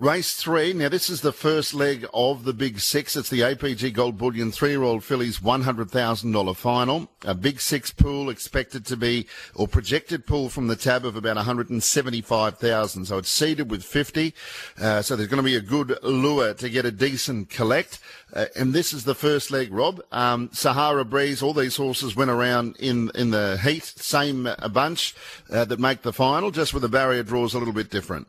Race 0.00 0.34
three. 0.34 0.72
Now, 0.72 0.88
this 0.88 1.08
is 1.08 1.20
the 1.20 1.32
first 1.32 1.72
leg 1.72 2.04
of 2.12 2.42
the 2.42 2.52
Big 2.52 2.80
Six. 2.80 3.14
It's 3.14 3.28
the 3.28 3.42
APG 3.42 3.92
Gold 3.92 4.18
Bullion 4.18 4.50
three-year-old 4.50 5.04
fillies 5.04 5.38
$100,000 5.38 6.56
final. 6.56 7.08
A 7.24 7.32
Big 7.32 7.60
Six 7.60 7.92
pool 7.92 8.28
expected 8.28 8.84
to 8.86 8.96
be, 8.96 9.28
or 9.54 9.68
projected 9.68 10.26
pool 10.26 10.48
from 10.48 10.66
the 10.66 10.74
tab 10.74 11.06
of 11.06 11.14
about 11.14 11.36
175,000. 11.36 13.04
So 13.04 13.18
it's 13.18 13.28
seeded 13.28 13.70
with 13.70 13.84
50. 13.84 14.34
Uh, 14.80 15.00
so 15.00 15.14
there's 15.14 15.28
going 15.28 15.36
to 15.36 15.44
be 15.44 15.54
a 15.54 15.60
good 15.60 15.96
lure 16.02 16.54
to 16.54 16.68
get 16.68 16.84
a 16.84 16.90
decent 16.90 17.48
collect. 17.48 18.00
Uh, 18.32 18.46
and 18.56 18.72
this 18.72 18.92
is 18.92 19.04
the 19.04 19.14
first 19.14 19.52
leg, 19.52 19.72
Rob. 19.72 20.02
Um, 20.10 20.50
Sahara 20.52 21.04
Breeze, 21.04 21.40
all 21.40 21.54
these 21.54 21.76
horses 21.76 22.16
went 22.16 22.32
around 22.32 22.74
in, 22.80 23.12
in 23.14 23.30
the 23.30 23.60
heat, 23.62 23.84
same 23.84 24.48
bunch 24.72 25.14
uh, 25.50 25.64
that 25.66 25.78
make 25.78 26.02
the 26.02 26.12
final, 26.12 26.50
just 26.50 26.74
with 26.74 26.82
the 26.82 26.88
barrier 26.88 27.22
draws 27.22 27.54
a 27.54 27.60
little 27.60 27.72
bit 27.72 27.90
different. 27.90 28.26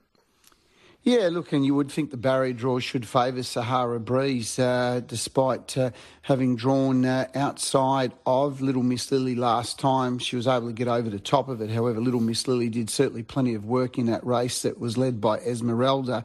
Yeah, 1.05 1.29
look, 1.31 1.53
and 1.53 1.63
you 1.63 1.75
would 1.75 1.91
think 1.91 2.09
the 2.09 2.17
barrier 2.17 2.51
draw 2.51 2.79
should 2.79 3.07
favour 3.07 3.43
Sahara 3.43 3.99
Breeze, 3.99 4.57
uh, 4.57 5.01
despite 5.05 5.77
uh, 5.77 5.91
having 6.23 6.55
drawn 6.55 7.05
uh, 7.05 7.27
outside 7.35 8.11
of 8.25 8.59
Little 8.59 8.81
Miss 8.81 9.11
Lily 9.11 9.35
last 9.35 9.77
time. 9.77 10.17
She 10.17 10.35
was 10.35 10.47
able 10.47 10.65
to 10.65 10.73
get 10.73 10.87
over 10.87 11.07
the 11.07 11.19
top 11.19 11.47
of 11.47 11.61
it. 11.61 11.69
However, 11.69 12.01
Little 12.01 12.21
Miss 12.21 12.47
Lily 12.47 12.69
did 12.69 12.89
certainly 12.89 13.21
plenty 13.21 13.53
of 13.53 13.65
work 13.65 13.99
in 13.99 14.07
that 14.07 14.25
race 14.25 14.63
that 14.63 14.79
was 14.79 14.97
led 14.97 15.21
by 15.21 15.37
Esmeralda. 15.41 16.23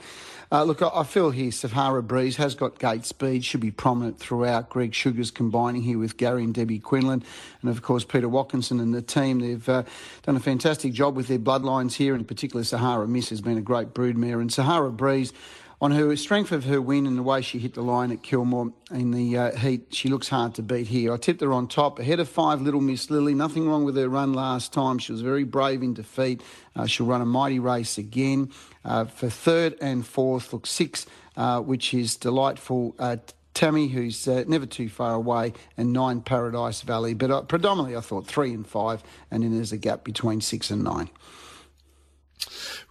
Uh, 0.52 0.64
look, 0.64 0.82
I, 0.82 1.05
feel 1.05 1.31
here 1.31 1.52
Sahara 1.52 2.02
Breeze 2.02 2.35
has 2.37 2.56
got 2.56 2.81
gate 2.81 3.05
speed, 3.06 3.44
should 3.44 3.61
be 3.61 3.70
prominent 3.70 4.19
throughout. 4.19 4.69
Greg 4.69 4.93
Sugars 4.93 5.31
combining 5.31 5.82
here 5.82 5.97
with 5.97 6.17
Gary 6.17 6.43
and 6.43 6.52
Debbie 6.52 6.81
Quinlan, 6.81 7.23
and 7.62 7.70
of 7.70 7.82
course 7.82 8.02
Peter 8.02 8.29
Watkinson 8.29 8.81
and 8.81 8.93
the 8.93 9.00
team. 9.00 9.38
They've 9.38 9.69
uh, 9.69 9.85
done 10.23 10.35
a 10.35 10.41
fantastic 10.41 10.93
job 10.93 11.14
with 11.14 11.29
their 11.29 11.38
bloodlines 11.38 11.93
here, 11.93 12.17
in 12.17 12.25
particular 12.25 12.64
Sahara 12.64 13.06
Miss 13.06 13.29
has 13.29 13.41
been 13.41 13.58
a 13.58 13.61
great 13.62 13.94
broodmare, 13.94 14.41
and 14.41 14.52
Sahara 14.52 14.91
Breeze 14.91 15.32
on 15.81 15.93
her 15.93 16.15
strength 16.17 16.53
of 16.53 16.65
her 16.65 16.81
win 16.81 17.06
and 17.06 17.17
the 17.17 17.23
way 17.23 17.41
she 17.41 17.59
hit 17.59 17.73
the 17.73 17.82
line 17.82 18.12
at 18.12 18.23
Kilmore 18.23 18.73
in 18.91 19.12
the 19.12 19.37
uh, 19.37 19.56
heat, 19.56 19.87
she 19.91 20.09
looks 20.09 20.29
hard 20.29 20.55
to 20.56 20.62
beat 20.62 20.88
here. 20.88 21.15
I 21.15 21.17
tipped 21.17 21.41
her 21.41 21.53
on 21.55 21.69
top, 21.69 21.99
ahead 21.99 22.21
of 22.21 22.29
five, 22.29 22.61
Little 22.61 22.82
Miss 22.82 23.11
Lily. 23.11 23.35
Nothing 23.35 23.67
wrong 23.67 23.85
with 23.85 23.97
her 23.97 24.09
run 24.09 24.35
last 24.35 24.75
time. 24.75 24.99
She 24.99 25.12
was 25.12 25.23
very 25.23 25.44
brave 25.44 25.82
in 25.82 25.94
defeat. 25.94 26.43
Uh, 26.77 26.87
she'll 26.87 27.06
run 27.06 27.23
a 27.23 27.27
mighty 27.27 27.59
race 27.59 27.97
again. 27.97 28.50
Uh, 28.85 29.06
for 29.06 29.31
third 29.31 29.77
and 29.81 30.06
fourth, 30.06 30.53
look, 30.53 30.67
six, 30.67 31.06
uh, 31.37 31.61
which 31.61 31.94
is 31.94 32.17
delightful. 32.17 32.94
Uh, 32.99 33.17
Tammy, 33.55 33.88
who's 33.88 34.29
uh, 34.29 34.44
never 34.47 34.67
too 34.67 34.88
far 34.88 35.15
away, 35.15 35.55
and 35.77 35.93
nine 35.93 36.21
Paradise 36.21 36.82
Valley. 36.82 37.15
But 37.15 37.49
predominantly, 37.49 37.97
I 37.97 38.00
thought 38.00 38.27
three 38.27 38.53
and 38.53 38.67
five, 38.67 39.03
and 39.31 39.43
then 39.43 39.55
there's 39.55 39.73
a 39.73 39.79
gap 39.79 40.05
between 40.05 40.41
six 40.41 40.71
and 40.71 40.85
nine 40.85 41.11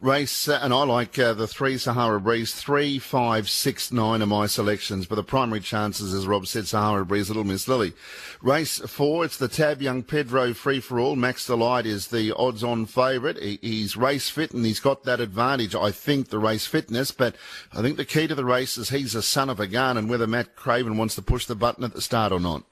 race, 0.01 0.47
uh, 0.47 0.59
and 0.61 0.73
I 0.73 0.83
like 0.83 1.17
uh, 1.19 1.33
the 1.33 1.47
three 1.47 1.77
Sahara 1.77 2.19
Breeze. 2.19 2.53
Three, 2.53 2.99
five, 2.99 3.49
six, 3.49 3.91
nine 3.91 4.21
are 4.21 4.27
my 4.27 4.47
selections, 4.47 5.05
but 5.05 5.15
the 5.15 5.23
primary 5.23 5.59
chances, 5.59 6.13
as 6.13 6.27
Rob 6.27 6.47
said, 6.47 6.67
Sahara 6.67 7.05
Breeze, 7.05 7.29
Little 7.29 7.43
Miss 7.43 7.67
Lily. 7.67 7.93
Race 8.41 8.79
four, 8.79 9.25
it's 9.25 9.37
the 9.37 9.47
Tab 9.47 9.81
Young 9.81 10.03
Pedro 10.03 10.53
Free 10.53 10.79
for 10.79 10.99
All. 10.99 11.15
Max 11.15 11.45
Delight 11.45 11.85
is 11.85 12.07
the 12.07 12.33
odds-on 12.35 12.85
favourite. 12.85 13.37
He, 13.37 13.59
he's 13.61 13.97
race 13.97 14.29
fit, 14.29 14.51
and 14.51 14.65
he's 14.65 14.79
got 14.79 15.03
that 15.03 15.19
advantage. 15.19 15.75
I 15.75 15.91
think 15.91 16.29
the 16.29 16.39
race 16.39 16.65
fitness, 16.65 17.11
but 17.11 17.35
I 17.73 17.81
think 17.81 17.97
the 17.97 18.05
key 18.05 18.27
to 18.27 18.35
the 18.35 18.45
race 18.45 18.77
is 18.77 18.89
he's 18.89 19.15
a 19.15 19.21
son 19.21 19.49
of 19.49 19.59
a 19.59 19.67
gun, 19.67 19.97
and 19.97 20.09
whether 20.09 20.27
Matt 20.27 20.55
Craven 20.55 20.97
wants 20.97 21.15
to 21.15 21.21
push 21.21 21.45
the 21.45 21.55
button 21.55 21.83
at 21.83 21.93
the 21.93 22.01
start 22.01 22.31
or 22.31 22.39
not. 22.39 22.63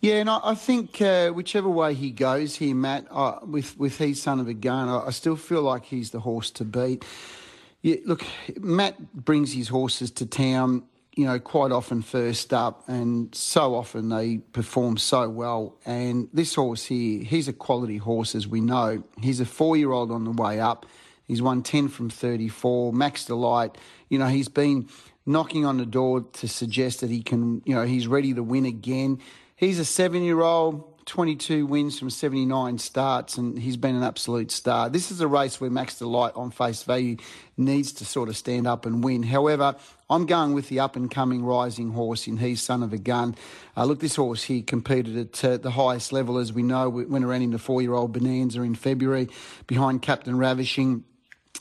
Yeah, 0.00 0.16
and 0.16 0.28
I, 0.30 0.40
I 0.44 0.54
think 0.54 1.00
uh, 1.00 1.30
whichever 1.30 1.68
way 1.68 1.94
he 1.94 2.10
goes 2.10 2.54
here, 2.56 2.74
Matt, 2.74 3.06
with 3.46 3.78
with 3.78 3.96
his 3.98 4.22
son 4.22 4.40
of 4.40 4.48
a 4.48 4.54
gun, 4.54 4.88
I, 4.88 5.06
I, 5.06 5.10
still 5.10 5.36
feel 5.36 5.62
like 5.62 5.84
he's 5.84 6.10
the 6.10 6.20
horse 6.20 6.50
to 6.52 6.64
beat. 6.64 7.04
Yeah, 7.82 7.96
look, 8.04 8.24
Matt 8.60 9.14
brings 9.14 9.52
his 9.52 9.68
horses 9.68 10.10
to 10.12 10.26
town, 10.26 10.82
you 11.14 11.24
know, 11.24 11.38
quite 11.38 11.72
often 11.72 12.02
first 12.02 12.52
up, 12.52 12.86
and 12.88 13.34
so 13.34 13.74
often 13.74 14.10
they 14.10 14.38
perform 14.38 14.98
so 14.98 15.28
well. 15.30 15.78
And 15.86 16.28
this 16.32 16.54
horse 16.54 16.84
here, 16.84 17.22
he's 17.24 17.48
a 17.48 17.52
quality 17.52 17.96
horse, 17.96 18.34
as 18.34 18.46
we 18.46 18.60
know. 18.60 19.02
He's 19.22 19.40
a 19.40 19.46
four-year-old 19.46 20.10
on 20.10 20.24
the 20.24 20.30
way 20.30 20.60
up. 20.60 20.84
He's 21.24 21.40
won 21.40 21.62
ten 21.62 21.88
from 21.88 22.10
thirty-four. 22.10 22.92
Max 22.92 23.24
Delight, 23.24 23.78
you 24.10 24.18
know, 24.18 24.26
he's 24.26 24.48
been 24.48 24.88
knocking 25.24 25.64
on 25.64 25.78
the 25.78 25.86
door 25.86 26.20
to 26.20 26.46
suggest 26.46 27.00
that 27.00 27.10
he 27.10 27.22
can, 27.22 27.62
you 27.64 27.74
know, 27.74 27.84
he's 27.84 28.06
ready 28.06 28.34
to 28.34 28.42
win 28.42 28.66
again. 28.66 29.20
He's 29.56 29.78
a 29.78 29.86
seven 29.86 30.22
year 30.22 30.42
old, 30.42 31.06
22 31.06 31.64
wins 31.64 31.98
from 31.98 32.10
79 32.10 32.76
starts, 32.76 33.38
and 33.38 33.58
he's 33.58 33.78
been 33.78 33.96
an 33.96 34.02
absolute 34.02 34.50
star. 34.50 34.90
This 34.90 35.10
is 35.10 35.22
a 35.22 35.26
race 35.26 35.58
where 35.58 35.70
Max 35.70 35.98
Delight, 35.98 36.32
on 36.36 36.50
face 36.50 36.82
value, 36.82 37.16
needs 37.56 37.92
to 37.92 38.04
sort 38.04 38.28
of 38.28 38.36
stand 38.36 38.66
up 38.66 38.84
and 38.84 39.02
win. 39.02 39.22
However, 39.22 39.74
I'm 40.10 40.26
going 40.26 40.52
with 40.52 40.68
the 40.68 40.80
up 40.80 40.94
and 40.94 41.10
coming 41.10 41.42
rising 41.42 41.92
horse 41.92 42.26
in 42.26 42.36
He's 42.36 42.60
Son 42.60 42.82
of 42.82 42.92
a 42.92 42.98
Gun. 42.98 43.34
Uh, 43.74 43.86
look, 43.86 44.00
this 44.00 44.16
horse 44.16 44.42
here 44.42 44.62
competed 44.62 45.16
at 45.16 45.42
uh, 45.42 45.56
the 45.56 45.70
highest 45.70 46.12
level, 46.12 46.36
as 46.36 46.52
we 46.52 46.62
know. 46.62 46.90
We 46.90 47.06
went 47.06 47.24
around 47.24 47.40
in 47.40 47.52
the 47.52 47.58
four 47.58 47.80
year 47.80 47.94
old 47.94 48.12
Bonanza 48.12 48.60
in 48.60 48.74
February 48.74 49.30
behind 49.66 50.02
Captain 50.02 50.36
Ravishing. 50.36 51.02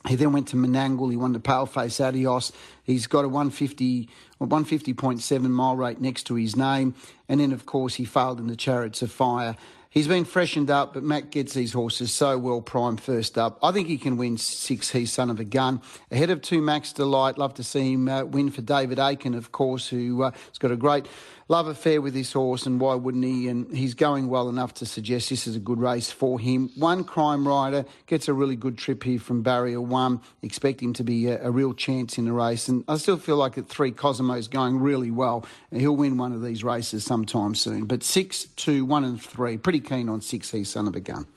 He 0.07 0.15
then 0.15 0.31
went 0.31 0.47
to 0.49 0.55
Menangle. 0.55 1.09
He 1.09 1.17
won 1.17 1.33
the 1.33 1.39
Paleface 1.39 2.03
Adios. 2.03 2.51
He's 2.83 3.07
got 3.07 3.25
a 3.25 3.29
150, 3.29 4.09
150.7 4.39 5.41
mile 5.49 5.75
rate 5.75 5.99
next 5.99 6.23
to 6.23 6.35
his 6.35 6.55
name. 6.55 6.95
And 7.27 7.39
then, 7.39 7.51
of 7.51 7.65
course, 7.65 7.95
he 7.95 8.05
failed 8.05 8.39
in 8.39 8.47
the 8.47 8.55
Chariots 8.55 9.01
of 9.01 9.11
Fire. 9.11 9.55
He's 9.95 10.09
been 10.09 10.25
freshened 10.25 10.69
up, 10.69 10.93
but 10.93 11.03
Matt 11.03 11.31
gets 11.31 11.53
these 11.53 11.71
horses 11.71 12.11
so 12.11 12.37
well 12.37 12.59
primed 12.59 12.99
first 12.99 13.37
up. 13.37 13.57
I 13.63 13.71
think 13.71 13.87
he 13.87 13.97
can 13.97 14.17
win 14.17 14.37
six. 14.37 14.89
He's 14.91 15.13
son 15.13 15.29
of 15.29 15.39
a 15.39 15.45
gun. 15.45 15.81
Ahead 16.11 16.29
of 16.31 16.41
two 16.41 16.61
Max 16.61 16.91
Delight. 16.91 17.37
Love 17.37 17.53
to 17.53 17.63
see 17.63 17.93
him 17.93 18.09
uh, 18.09 18.25
win 18.25 18.51
for 18.51 18.61
David 18.61 18.99
Aiken, 18.99 19.33
of 19.33 19.53
course, 19.53 19.87
who 19.87 20.23
uh, 20.23 20.31
has 20.31 20.57
got 20.59 20.71
a 20.71 20.75
great 20.75 21.07
love 21.47 21.67
affair 21.67 22.01
with 22.01 22.13
this 22.13 22.33
horse, 22.33 22.65
and 22.65 22.79
why 22.79 22.95
wouldn't 22.95 23.23
he? 23.23 23.47
And 23.47 23.75
he's 23.75 23.93
going 23.93 24.27
well 24.27 24.49
enough 24.49 24.73
to 24.75 24.85
suggest 24.85 25.29
this 25.29 25.47
is 25.47 25.55
a 25.55 25.59
good 25.59 25.79
race 25.79 26.11
for 26.11 26.39
him. 26.39 26.71
One 26.75 27.03
Crime 27.03 27.47
Rider 27.47 27.85
gets 28.07 28.27
a 28.27 28.33
really 28.33 28.55
good 28.55 28.77
trip 28.77 29.03
here 29.03 29.19
from 29.19 29.41
barrier 29.41 29.81
one. 29.81 30.21
Expect 30.41 30.81
him 30.81 30.93
to 30.93 31.03
be 31.03 31.27
a, 31.27 31.47
a 31.47 31.51
real 31.51 31.73
chance 31.73 32.17
in 32.17 32.25
the 32.25 32.33
race, 32.33 32.67
and 32.67 32.83
I 32.87 32.97
still 32.97 33.17
feel 33.17 33.37
like 33.37 33.57
at 33.57 33.67
three 33.67 33.91
Cosimo's 33.91 34.47
going 34.47 34.79
really 34.79 35.11
well, 35.11 35.45
he'll 35.71 35.95
win 35.95 36.17
one 36.17 36.33
of 36.33 36.41
these 36.41 36.63
races 36.63 37.03
sometime 37.03 37.55
soon. 37.55 37.85
But 37.85 38.03
six, 38.03 38.45
two, 38.55 38.85
one, 38.85 39.03
and 39.03 39.21
three, 39.21 39.57
pretty 39.57 39.79
keen 39.79 40.09
on 40.09 40.21
six. 40.21 40.51
He's 40.51 40.69
son 40.69 40.87
of 40.87 40.95
a 40.95 40.99
gun. 40.99 41.27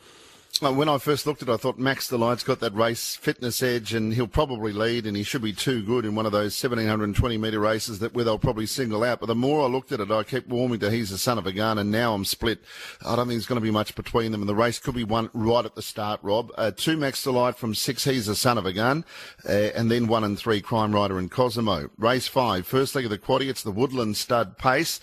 When 0.61 0.89
I 0.89 0.99
first 0.99 1.25
looked 1.25 1.41
at 1.41 1.49
it, 1.49 1.53
I 1.53 1.57
thought 1.57 1.79
Max 1.79 2.09
Delight's 2.09 2.43
got 2.43 2.59
that 2.59 2.75
race 2.75 3.15
fitness 3.15 3.63
edge 3.63 3.95
and 3.95 4.13
he'll 4.13 4.27
probably 4.27 4.73
lead 4.73 5.07
and 5.07 5.17
he 5.17 5.23
should 5.23 5.41
be 5.41 5.53
too 5.53 5.85
good 5.85 6.05
in 6.05 6.17
one 6.17 6.27
of 6.27 6.33
those 6.33 6.61
1720 6.61 7.39
metre 7.39 7.61
races 7.61 8.01
that 8.01 8.13
where 8.13 8.25
they'll 8.25 8.41
probably 8.41 8.67
single 8.67 9.05
out. 9.05 9.21
But 9.21 9.27
the 9.27 9.37
more 9.37 9.63
I 9.63 9.69
looked 9.69 9.93
at 9.93 10.01
it, 10.01 10.11
I 10.11 10.25
kept 10.25 10.49
warming 10.49 10.81
to 10.81 10.91
he's 10.91 11.11
the 11.11 11.19
son 11.19 11.39
of 11.39 11.47
a 11.47 11.53
gun 11.53 11.79
and 11.79 11.93
now 11.93 12.13
I'm 12.13 12.25
split. 12.25 12.59
I 13.07 13.15
don't 13.15 13.29
think 13.29 13.39
there's 13.39 13.47
going 13.47 13.61
to 13.61 13.65
be 13.65 13.71
much 13.71 13.95
between 13.95 14.33
them 14.33 14.43
and 14.43 14.49
the 14.49 14.55
race 14.57 14.81
could 14.81 14.97
be 14.97 15.05
won 15.05 15.31
right 15.33 15.65
at 15.65 15.77
the 15.77 15.83
start, 15.83 16.19
Rob. 16.25 16.51
Uh, 16.59 16.73
two 16.73 16.97
Max 16.97 17.23
Delight 17.23 17.55
from 17.55 17.73
six, 17.73 18.03
he's 18.03 18.27
the 18.27 18.35
son 18.35 18.59
of 18.59 18.67
a 18.67 18.73
gun. 18.73 19.05
Uh, 19.49 19.53
and 19.53 19.93
then 19.93 20.09
one 20.09 20.25
and 20.25 20.37
three, 20.37 20.61
Crime 20.61 20.93
Rider 20.93 21.21
and 21.21 21.31
Cosimo. 21.31 21.89
Race 21.99 22.27
five, 22.27 22.67
first 22.67 22.97
leg 22.97 23.05
of 23.05 23.13
the 23.13 23.19
quaddy, 23.19 23.49
it's 23.49 23.63
the 23.63 23.71
Woodland 23.71 24.17
Stud 24.17 24.59
Pace. 24.59 25.01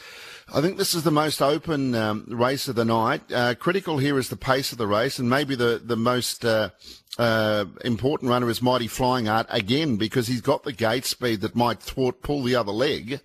I 0.53 0.61
think 0.61 0.77
this 0.77 0.93
is 0.93 1.03
the 1.03 1.11
most 1.11 1.41
open 1.41 1.95
um, 1.95 2.25
race 2.27 2.67
of 2.67 2.75
the 2.75 2.85
night. 2.85 3.31
Uh, 3.31 3.55
critical 3.55 3.97
here 3.97 4.19
is 4.19 4.29
the 4.29 4.35
pace 4.35 4.71
of 4.71 4.77
the 4.77 4.85
race, 4.85 5.17
and 5.17 5.27
maybe 5.27 5.55
the 5.55 5.81
the 5.83 5.97
most 5.97 6.45
uh, 6.45 6.69
uh, 7.17 7.65
important 7.83 8.29
runner 8.29 8.47
is 8.49 8.61
Mighty 8.61 8.87
Flying 8.87 9.27
Art 9.27 9.47
again 9.49 9.97
because 9.97 10.27
he's 10.27 10.41
got 10.41 10.63
the 10.63 10.71
gate 10.71 11.05
speed 11.05 11.41
that 11.41 11.55
might 11.55 11.79
thwart, 11.79 12.21
pull 12.21 12.43
the 12.43 12.55
other 12.55 12.71
leg, 12.71 13.21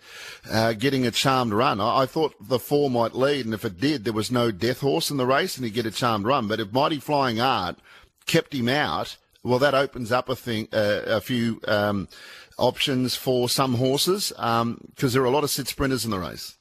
uh, 0.50 0.72
getting 0.72 1.06
a 1.06 1.10
charmed 1.10 1.52
run. 1.52 1.78
I, 1.78 2.00
I, 2.00 2.06
thought 2.06 2.34
the 2.40 2.58
four 2.58 2.88
might 2.88 3.14
lead, 3.14 3.44
and 3.44 3.52
if 3.52 3.66
it 3.66 3.78
did, 3.78 4.04
there 4.04 4.14
was 4.14 4.30
no 4.30 4.50
death 4.50 4.80
horse 4.80 5.10
in 5.10 5.18
the 5.18 5.26
race, 5.26 5.56
and 5.56 5.64
he'd 5.66 5.74
get 5.74 5.86
a 5.86 5.90
charmed 5.90 6.24
run. 6.24 6.48
But 6.48 6.60
if 6.60 6.72
Mighty 6.72 7.00
Flying 7.00 7.38
Art 7.38 7.76
kept 8.24 8.54
him 8.54 8.68
out, 8.68 9.18
well, 9.42 9.58
that 9.58 9.74
opens 9.74 10.10
up 10.10 10.30
a 10.30 10.36
thing, 10.36 10.68
uh, 10.72 11.02
a 11.06 11.20
few 11.20 11.60
um, 11.68 12.08
options 12.56 13.14
for 13.14 13.48
some 13.50 13.74
horses 13.74 14.30
because 14.30 14.62
um, 14.62 14.88
there 14.96 15.22
are 15.22 15.26
a 15.26 15.30
lot 15.30 15.44
of 15.44 15.50
sit 15.50 15.68
sprinters 15.68 16.06
in 16.06 16.10
the 16.10 16.18
race. 16.18 16.56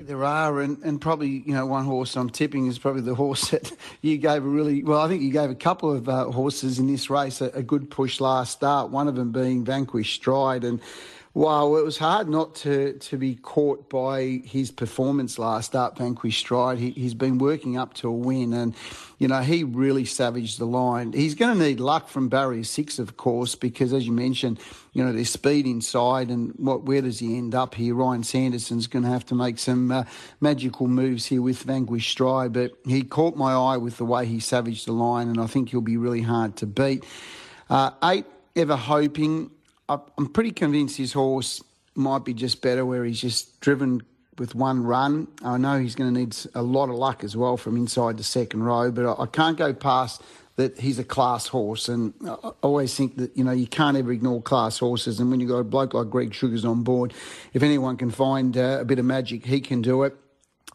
There 0.00 0.24
are, 0.24 0.60
and, 0.60 0.82
and 0.82 1.00
probably 1.00 1.28
you 1.46 1.54
know 1.54 1.66
one 1.66 1.84
horse 1.84 2.16
I'm 2.16 2.28
tipping 2.28 2.66
is 2.66 2.78
probably 2.78 3.02
the 3.02 3.14
horse 3.14 3.50
that 3.50 3.72
you 4.02 4.18
gave 4.18 4.44
a 4.44 4.48
really 4.48 4.82
well. 4.82 5.00
I 5.00 5.08
think 5.08 5.22
you 5.22 5.30
gave 5.30 5.50
a 5.50 5.54
couple 5.54 5.92
of 5.92 6.08
uh, 6.08 6.30
horses 6.32 6.80
in 6.80 6.88
this 6.88 7.08
race 7.08 7.40
a, 7.40 7.46
a, 7.50 7.62
good 7.62 7.90
push 7.90 8.20
last 8.20 8.52
start. 8.52 8.90
One 8.90 9.06
of 9.06 9.14
them 9.14 9.30
being 9.30 9.64
Vanquish 9.64 10.14
Stride, 10.14 10.64
and 10.64 10.80
Wow, 11.36 11.74
it 11.74 11.84
was 11.84 11.98
hard 11.98 12.28
not 12.28 12.54
to, 12.56 12.92
to 12.92 13.16
be 13.16 13.34
caught 13.34 13.90
by 13.90 14.40
his 14.44 14.70
performance 14.70 15.36
last 15.36 15.74
up, 15.74 15.98
Vanquish 15.98 16.38
Stride. 16.38 16.78
He, 16.78 16.90
he's 16.90 17.12
been 17.12 17.38
working 17.38 17.76
up 17.76 17.92
to 17.94 18.08
a 18.08 18.12
win, 18.12 18.52
and, 18.52 18.72
you 19.18 19.26
know, 19.26 19.40
he 19.40 19.64
really 19.64 20.04
savaged 20.04 20.60
the 20.60 20.64
line. 20.64 21.12
He's 21.12 21.34
going 21.34 21.58
to 21.58 21.60
need 21.60 21.80
luck 21.80 22.08
from 22.08 22.28
barrier 22.28 22.62
six, 22.62 23.00
of 23.00 23.16
course, 23.16 23.56
because, 23.56 23.92
as 23.92 24.06
you 24.06 24.12
mentioned, 24.12 24.60
you 24.92 25.04
know, 25.04 25.12
there's 25.12 25.28
speed 25.28 25.66
inside, 25.66 26.30
and 26.30 26.52
what 26.52 26.84
where 26.84 27.02
does 27.02 27.18
he 27.18 27.36
end 27.36 27.52
up 27.52 27.74
here? 27.74 27.96
Ryan 27.96 28.22
Sanderson's 28.22 28.86
going 28.86 29.02
to 29.04 29.10
have 29.10 29.26
to 29.26 29.34
make 29.34 29.58
some 29.58 29.90
uh, 29.90 30.04
magical 30.40 30.86
moves 30.86 31.26
here 31.26 31.42
with 31.42 31.60
Vanquish 31.64 32.08
Stride, 32.08 32.52
but 32.52 32.70
he 32.86 33.02
caught 33.02 33.34
my 33.34 33.54
eye 33.54 33.76
with 33.76 33.96
the 33.96 34.04
way 34.04 34.24
he 34.24 34.38
savaged 34.38 34.86
the 34.86 34.92
line, 34.92 35.26
and 35.26 35.40
I 35.40 35.48
think 35.48 35.70
he'll 35.70 35.80
be 35.80 35.96
really 35.96 36.22
hard 36.22 36.54
to 36.58 36.66
beat. 36.66 37.04
Uh, 37.68 37.90
eight, 38.04 38.26
ever 38.54 38.76
hoping 38.76 39.50
I'm 39.88 40.28
pretty 40.28 40.50
convinced 40.50 40.96
his 40.96 41.12
horse 41.12 41.62
might 41.94 42.24
be 42.24 42.34
just 42.34 42.62
better 42.62 42.84
where 42.84 43.04
he's 43.04 43.20
just 43.20 43.60
driven 43.60 44.02
with 44.38 44.54
one 44.54 44.82
run. 44.82 45.28
I 45.44 45.58
know 45.58 45.78
he's 45.78 45.94
going 45.94 46.12
to 46.12 46.20
need 46.20 46.36
a 46.54 46.62
lot 46.62 46.88
of 46.88 46.96
luck 46.96 47.22
as 47.22 47.36
well 47.36 47.56
from 47.56 47.76
inside 47.76 48.16
the 48.16 48.24
second 48.24 48.62
row, 48.64 48.90
but 48.90 49.20
I 49.20 49.26
can't 49.26 49.56
go 49.56 49.72
past 49.72 50.22
that 50.56 50.78
he's 50.78 50.98
a 50.98 51.04
class 51.04 51.48
horse. 51.48 51.88
And 51.88 52.14
I 52.26 52.52
always 52.62 52.94
think 52.94 53.16
that, 53.16 53.36
you 53.36 53.44
know, 53.44 53.52
you 53.52 53.66
can't 53.66 53.96
ever 53.96 54.12
ignore 54.12 54.40
class 54.40 54.78
horses. 54.78 55.20
And 55.20 55.30
when 55.30 55.40
you've 55.40 55.50
got 55.50 55.58
a 55.58 55.64
bloke 55.64 55.94
like 55.94 56.10
Greg 56.10 56.32
Sugars 56.32 56.64
on 56.64 56.82
board, 56.82 57.12
if 57.52 57.62
anyone 57.62 57.96
can 57.96 58.10
find 58.10 58.56
uh, 58.56 58.78
a 58.80 58.84
bit 58.84 58.98
of 58.98 59.04
magic, 59.04 59.46
he 59.46 59.60
can 59.60 59.82
do 59.82 60.04
it. 60.04 60.16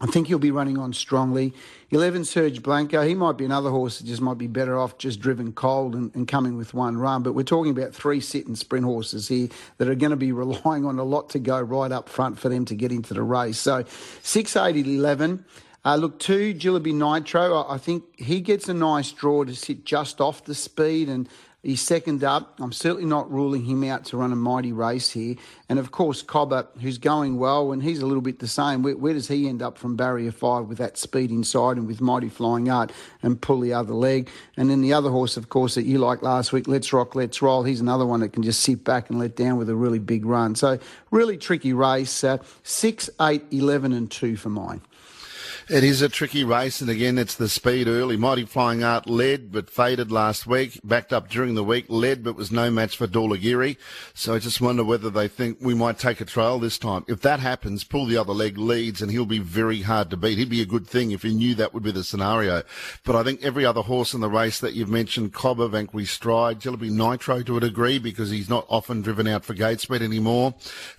I 0.01 0.05
think 0.05 0.27
he'll 0.27 0.39
be 0.39 0.51
running 0.51 0.77
on 0.77 0.93
strongly. 0.93 1.53
11 1.91 2.23
Serge 2.23 2.63
Blanco, 2.63 3.01
he 3.01 3.15
might 3.15 3.37
be 3.37 3.43
another 3.43 3.69
horse 3.69 3.99
that 3.99 4.07
just 4.07 4.21
might 4.21 4.37
be 4.37 4.47
better 4.47 4.77
off 4.77 4.97
just 4.97 5.19
driven 5.19 5.51
cold 5.51 5.93
and, 5.93 6.13
and 6.15 6.27
coming 6.27 6.55
with 6.55 6.73
one 6.73 6.97
run. 6.97 7.21
But 7.21 7.33
we're 7.33 7.43
talking 7.43 7.71
about 7.71 7.93
three 7.93 8.21
sit 8.21 8.47
and 8.47 8.57
sprint 8.57 8.85
horses 8.85 9.27
here 9.27 9.49
that 9.77 9.89
are 9.89 9.95
going 9.95 10.11
to 10.11 10.17
be 10.17 10.31
relying 10.33 10.85
on 10.85 10.99
a 10.99 11.03
lot 11.03 11.29
to 11.31 11.39
go 11.39 11.59
right 11.59 11.91
up 11.91 12.07
front 12.07 12.39
for 12.39 12.47
them 12.47 12.63
to 12.65 12.75
get 12.75 12.91
into 12.91 13.13
the 13.13 13.23
race. 13.23 13.57
So 13.57 13.83
6, 14.23 14.55
8, 14.55 14.77
11. 14.77 15.43
Uh, 15.85 15.95
look, 15.95 16.19
two, 16.19 16.53
Jillaby 16.53 16.93
Nitro. 16.93 17.65
I 17.67 17.77
think 17.77 18.03
he 18.19 18.41
gets 18.41 18.67
a 18.67 18.73
nice 18.73 19.11
draw 19.11 19.45
to 19.45 19.55
sit 19.55 19.85
just 19.85 20.19
off 20.19 20.43
the 20.43 20.55
speed 20.55 21.07
and 21.07 21.27
He's 21.61 21.81
second 21.81 22.23
up. 22.23 22.53
I'm 22.61 22.71
certainly 22.71 23.05
not 23.05 23.29
ruling 23.29 23.65
him 23.65 23.83
out 23.83 24.05
to 24.05 24.17
run 24.17 24.31
a 24.31 24.35
mighty 24.35 24.71
race 24.71 25.09
here. 25.09 25.35
And 25.67 25.77
of 25.77 25.91
course, 25.91 26.21
Cobber, 26.21 26.67
who's 26.79 26.97
going 26.97 27.37
well, 27.37 27.73
and 27.73 27.83
he's 27.83 27.99
a 27.99 28.05
little 28.05 28.21
bit 28.21 28.39
the 28.39 28.47
same. 28.47 28.81
Where, 28.81 28.95
where, 28.95 29.13
does 29.13 29.27
he 29.27 29.49
end 29.49 29.61
up 29.61 29.77
from 29.77 29.97
barrier 29.97 30.31
five 30.31 30.67
with 30.67 30.77
that 30.77 30.97
speed 30.97 31.31
inside 31.31 31.75
and 31.75 31.85
with 31.85 31.99
mighty 31.99 32.29
flying 32.29 32.69
art 32.69 32.93
and 33.21 33.41
pull 33.41 33.59
the 33.59 33.73
other 33.73 33.93
leg? 33.93 34.29
And 34.55 34.69
then 34.69 34.79
the 34.79 34.93
other 34.93 35.09
horse, 35.09 35.35
of 35.35 35.49
course, 35.49 35.75
that 35.75 35.83
you 35.83 35.97
liked 35.97 36.23
last 36.23 36.53
week, 36.53 36.65
Let's 36.65 36.93
Rock, 36.93 37.13
Let's 37.13 37.41
Roll. 37.41 37.63
He's 37.63 37.81
another 37.81 38.05
one 38.05 38.21
that 38.21 38.31
can 38.31 38.43
just 38.43 38.61
sit 38.61 38.85
back 38.85 39.09
and 39.09 39.19
let 39.19 39.35
down 39.35 39.57
with 39.57 39.69
a 39.69 39.75
really 39.75 39.99
big 39.99 40.25
run. 40.25 40.55
So, 40.55 40.79
really 41.11 41.35
tricky 41.37 41.73
race. 41.73 42.23
Uh, 42.23 42.37
6, 42.63 43.09
8, 43.19 43.43
11, 43.51 43.91
and 43.91 44.09
2 44.09 44.37
for 44.37 44.49
mine. 44.49 44.79
It 45.69 45.83
is 45.83 46.01
a 46.01 46.09
tricky 46.09 46.43
race, 46.43 46.81
and 46.81 46.89
again, 46.89 47.19
it's 47.19 47.35
the 47.35 47.47
speed 47.47 47.87
early. 47.87 48.17
Mighty 48.17 48.43
Flying 48.43 48.83
Art 48.83 49.07
led, 49.07 49.51
but 49.51 49.69
faded 49.69 50.11
last 50.11 50.47
week. 50.47 50.79
Backed 50.83 51.13
up 51.13 51.29
during 51.29 51.53
the 51.53 51.63
week, 51.63 51.85
led, 51.89 52.23
but 52.23 52.35
was 52.35 52.51
no 52.51 52.71
match 52.71 52.97
for 52.97 53.05
Dorlagiri. 53.05 53.77
So 54.15 54.33
I 54.33 54.39
just 54.39 54.59
wonder 54.59 54.83
whether 54.83 55.11
they 55.11 55.27
think 55.27 55.59
we 55.61 55.75
might 55.75 55.99
take 55.99 56.21
a 56.21 56.25
trail 56.25 56.57
this 56.57 56.79
time. 56.79 57.05
If 57.07 57.21
that 57.21 57.39
happens, 57.39 57.83
pull 57.83 58.07
the 58.07 58.17
other 58.17 58.33
leg 58.33 58.57
leads, 58.57 58.99
and 58.99 59.11
he'll 59.11 59.27
be 59.27 59.37
very 59.37 59.83
hard 59.83 60.09
to 60.09 60.17
beat. 60.17 60.39
He'd 60.39 60.49
be 60.49 60.63
a 60.63 60.65
good 60.65 60.87
thing 60.87 61.11
if 61.11 61.21
he 61.21 61.35
knew 61.35 61.53
that 61.53 61.71
would 61.71 61.83
be 61.83 61.91
the 61.91 62.03
scenario. 62.03 62.63
But 63.05 63.15
I 63.15 63.21
think 63.21 63.43
every 63.43 63.63
other 63.63 63.81
horse 63.81 64.15
in 64.15 64.21
the 64.21 64.27
race 64.29 64.59
that 64.61 64.73
you've 64.73 64.89
mentioned, 64.89 65.33
Cobber, 65.33 65.67
Vanquish 65.67 66.09
Stride, 66.09 66.59
Jillaby 66.59 66.89
Nitro 66.89 67.43
to 67.43 67.57
a 67.57 67.59
degree 67.59 67.99
because 67.99 68.31
he's 68.31 68.49
not 68.49 68.65
often 68.69 69.03
driven 69.03 69.27
out 69.27 69.45
for 69.45 69.53
gate 69.53 69.81
speed 69.81 70.01
anymore. 70.01 70.55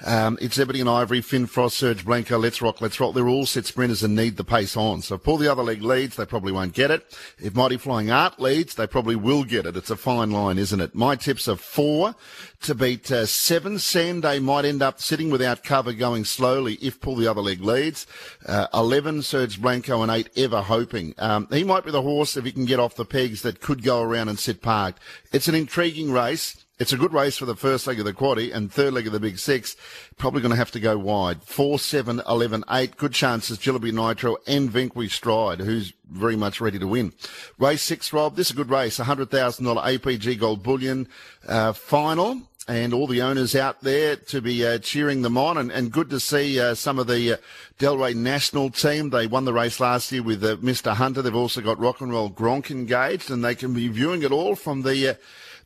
Um, 0.07 0.39
it's 0.41 0.61
Ebony 0.61 0.79
and 0.79 0.89
Ivory, 0.89 1.23
Finn 1.23 1.47
Frost, 1.47 1.77
Serge 1.77 2.05
Blanco, 2.05 2.39
Let's 2.39 2.63
Rock, 2.63 2.81
Let's 2.81 3.01
Rock. 3.01 3.17
They're 3.17 3.29
all 3.29 3.47
set 3.47 3.67
sprinters 3.67 4.05
and 4.05 4.15
need 4.15 4.37
the 4.37 4.45
pace 4.45 4.60
pace 4.61 4.77
on. 4.77 5.01
So 5.03 5.15
if 5.15 5.23
pull 5.23 5.39
the 5.39 5.51
other 5.51 5.63
leg 5.63 5.83
leads, 5.83 6.17
they 6.17 6.27
probably 6.27 6.53
won't 6.53 6.75
get 6.75 6.91
it. 6.91 7.19
If 7.39 7.55
Mighty 7.55 7.79
Flying 7.79 8.11
Art 8.11 8.39
leads, 8.39 8.75
they 8.75 8.87
probably 8.87 9.17
will 9.17 9.45
get 9.45 9.67
it. 9.67 9.77
It's 9.77 9.91
a 9.91 9.97
fine 9.97 10.31
line, 10.31 10.59
isn't 10.59 10.81
it? 10.81 10.95
My 10.95 11.17
tips 11.17 11.49
are 11.49 11.57
four 11.57 12.15
to 12.63 12.75
beat 12.75 13.11
uh, 13.11 13.27
seven. 13.27 13.77
Sanday 13.77 14.43
might 14.43 14.65
end 14.65 14.83
up 14.83 15.01
sitting 15.01 15.31
without 15.31 15.65
cover 15.65 15.93
going 15.93 16.25
slowly 16.25 16.75
if 16.75 17.01
pull 17.01 17.17
the 17.17 17.27
other 17.27 17.41
leg 17.41 17.63
leads. 17.63 18.07
Uh, 18.47 18.67
11, 18.75 19.23
Serge 19.23 19.61
Blanco, 19.61 20.03
and 20.03 20.11
eight, 20.11 20.29
Ever 20.37 20.61
Hoping. 20.61 21.15
Um, 21.19 21.49
he 21.51 21.65
might 21.65 21.85
be 21.85 21.91
the 21.91 22.03
horse 22.03 22.37
if 22.37 22.45
he 22.45 22.53
can 22.53 22.67
get 22.67 22.81
off 22.81 22.95
the 22.95 23.05
pegs 23.05 23.43
that 23.43 23.61
could 23.61 23.83
go 23.83 24.03
around 24.03 24.29
and 24.29 24.39
sit 24.39 24.61
parked. 24.61 25.01
It's 25.33 25.49
an 25.49 25.55
intriguing 25.55 26.13
race. 26.13 26.65
It's 26.81 26.95
a 26.95 26.97
good 26.97 27.13
race 27.13 27.37
for 27.37 27.45
the 27.45 27.57
first 27.57 27.87
leg 27.87 27.99
of 27.99 28.07
the 28.07 28.15
quaddy 28.15 28.55
and 28.55 28.73
third 28.73 28.95
leg 28.95 29.07
of 29.07 29.13
the 29.13 29.21
big 29.21 29.39
six. 29.39 29.77
Probably 30.17 30.41
going 30.41 30.53
to 30.53 30.57
have 30.57 30.71
to 30.71 30.81
go 30.81 30.97
wide. 30.97 31.43
Four, 31.43 31.79
seven, 31.79 32.23
eleven, 32.27 32.65
eight. 32.71 32.97
Good 32.97 33.13
chances. 33.13 33.59
Jillaby 33.59 33.93
Nitro 33.93 34.39
and 34.47 34.71
Vanquish 34.71 35.15
Stride, 35.15 35.61
who's 35.61 35.93
very 36.11 36.37
much 36.37 36.59
ready 36.59 36.79
to 36.79 36.87
win. 36.87 37.13
Race 37.59 37.83
six, 37.83 38.15
Rob. 38.15 38.35
This 38.35 38.47
is 38.47 38.53
a 38.53 38.57
good 38.57 38.71
race. 38.71 38.99
$100,000 38.99 39.29
APG 39.29 40.41
Gold 40.41 40.63
Bullion 40.63 41.07
uh, 41.47 41.75
final. 41.75 42.41
And 42.67 42.95
all 42.95 43.07
the 43.07 43.21
owners 43.21 43.55
out 43.55 43.83
there 43.83 44.17
to 44.17 44.41
be 44.41 44.65
uh, 44.65 44.79
cheering 44.79 45.23
them 45.23 45.37
on, 45.37 45.59
and, 45.59 45.73
and 45.73 45.91
good 45.91 46.09
to 46.11 46.21
see 46.21 46.61
uh, 46.61 46.75
some 46.75 46.99
of 47.01 47.09
the 47.09 47.33
uh, 47.33 47.37
Delray 47.79 48.15
national 48.15 48.71
team. 48.71 49.11
They 49.11 49.27
won 49.27 49.45
the 49.45 49.53
race 49.53 49.81
last 49.81 50.13
year 50.13 50.23
with 50.23 50.45
uh, 50.45 50.57
Mr. 50.57 50.95
Hunter. 50.95 51.21
They've 51.21 51.35
also 51.35 51.63
got 51.63 51.81
Rock 51.81 52.01
and 52.01 52.13
Roll 52.13 52.31
Gronk 52.31 52.71
engaged, 52.71 53.31
and 53.31 53.45
they 53.45 53.57
can 53.57 53.75
be 53.75 53.89
viewing 53.89 54.23
it 54.23 54.31
all 54.31 54.55
from 54.55 54.83
the 54.83 55.09
uh, 55.09 55.15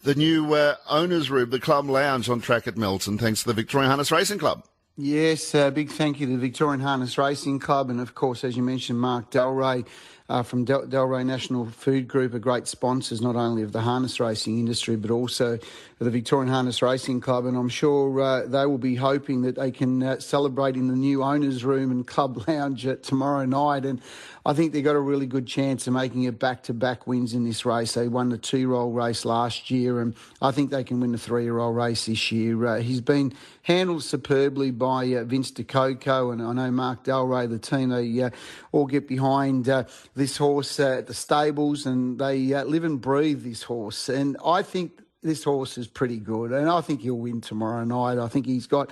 the 0.04 0.14
new 0.14 0.54
uh, 0.54 0.76
owners' 0.88 1.30
room, 1.30 1.50
the 1.50 1.58
club 1.58 1.88
lounge 1.88 2.28
on 2.28 2.40
track 2.40 2.68
at 2.68 2.76
Melton, 2.76 3.18
thanks 3.18 3.40
to 3.42 3.48
the 3.48 3.54
Victorian 3.54 3.88
Harness 3.88 4.12
Racing 4.12 4.38
Club. 4.38 4.64
Yes, 4.96 5.54
uh, 5.54 5.70
big 5.70 5.90
thank 5.90 6.20
you 6.20 6.26
to 6.26 6.32
the 6.32 6.38
Victorian 6.38 6.80
Harness 6.80 7.18
Racing 7.18 7.58
Club, 7.58 7.90
and 7.90 8.00
of 8.00 8.14
course, 8.14 8.44
as 8.44 8.56
you 8.56 8.62
mentioned, 8.62 9.00
Mark 9.00 9.30
Delray. 9.30 9.84
Uh, 10.28 10.42
from 10.42 10.64
Del- 10.64 10.86
Delray 10.86 11.24
National 11.24 11.66
Food 11.66 12.08
Group 12.08 12.34
are 12.34 12.38
great 12.38 12.66
sponsors 12.66 13.20
not 13.20 13.36
only 13.36 13.62
of 13.62 13.72
the 13.72 13.80
harness 13.80 14.20
racing 14.20 14.58
industry 14.58 14.96
but 14.96 15.10
also 15.10 15.58
the 16.04 16.10
Victorian 16.10 16.52
Harness 16.52 16.82
Racing 16.82 17.20
Club, 17.20 17.46
and 17.46 17.56
I'm 17.56 17.68
sure 17.68 18.20
uh, 18.20 18.46
they 18.46 18.66
will 18.66 18.78
be 18.78 18.94
hoping 18.94 19.42
that 19.42 19.56
they 19.56 19.70
can 19.70 20.02
uh, 20.02 20.20
celebrate 20.20 20.76
in 20.76 20.88
the 20.88 20.96
new 20.96 21.22
owners' 21.22 21.64
room 21.64 21.90
and 21.90 22.06
club 22.06 22.44
lounge 22.48 22.86
tomorrow 23.02 23.44
night. 23.44 23.84
And 23.84 24.00
I 24.44 24.52
think 24.52 24.72
they've 24.72 24.84
got 24.84 24.96
a 24.96 25.00
really 25.00 25.26
good 25.26 25.46
chance 25.46 25.86
of 25.86 25.94
making 25.94 26.24
it 26.24 26.38
back-to-back 26.38 27.06
wins 27.06 27.32
in 27.32 27.44
this 27.44 27.64
race. 27.64 27.94
They 27.94 28.08
won 28.08 28.28
the 28.28 28.38
two-year-old 28.38 28.94
race 28.94 29.24
last 29.24 29.70
year, 29.70 30.00
and 30.00 30.14
I 30.42 30.50
think 30.50 30.70
they 30.70 30.84
can 30.84 31.00
win 31.00 31.12
the 31.12 31.18
three-year-old 31.18 31.74
race 31.74 32.06
this 32.06 32.30
year. 32.30 32.66
Uh, 32.66 32.80
he's 32.80 33.00
been 33.00 33.32
handled 33.62 34.02
superbly 34.02 34.72
by 34.72 35.14
uh, 35.14 35.24
Vince 35.24 35.52
DeCoco, 35.52 36.32
and 36.32 36.42
I 36.42 36.52
know 36.52 36.70
Mark 36.70 37.04
Delray, 37.04 37.48
the 37.48 37.58
team, 37.58 37.88
they 37.88 38.22
uh, 38.22 38.30
all 38.72 38.86
get 38.86 39.08
behind 39.08 39.68
this 40.14 40.36
horse 40.36 40.78
at 40.78 41.06
the 41.06 41.14
stables, 41.14 41.86
and 41.86 42.18
they 42.18 42.54
live 42.64 42.84
and 42.84 43.00
breathe 43.00 43.42
this 43.42 43.62
horse. 43.62 44.08
And 44.08 44.36
I 44.44 44.62
think 44.62 45.00
this 45.22 45.44
horse 45.44 45.76
is 45.78 45.88
pretty 45.88 46.18
good, 46.18 46.52
and 46.52 46.68
I 46.68 46.80
think 46.80 47.00
he'll 47.00 47.18
win 47.18 47.40
tomorrow 47.40 47.84
night. 47.84 48.18
I 48.18 48.28
think 48.28 48.46
he's 48.46 48.66
got 48.66 48.90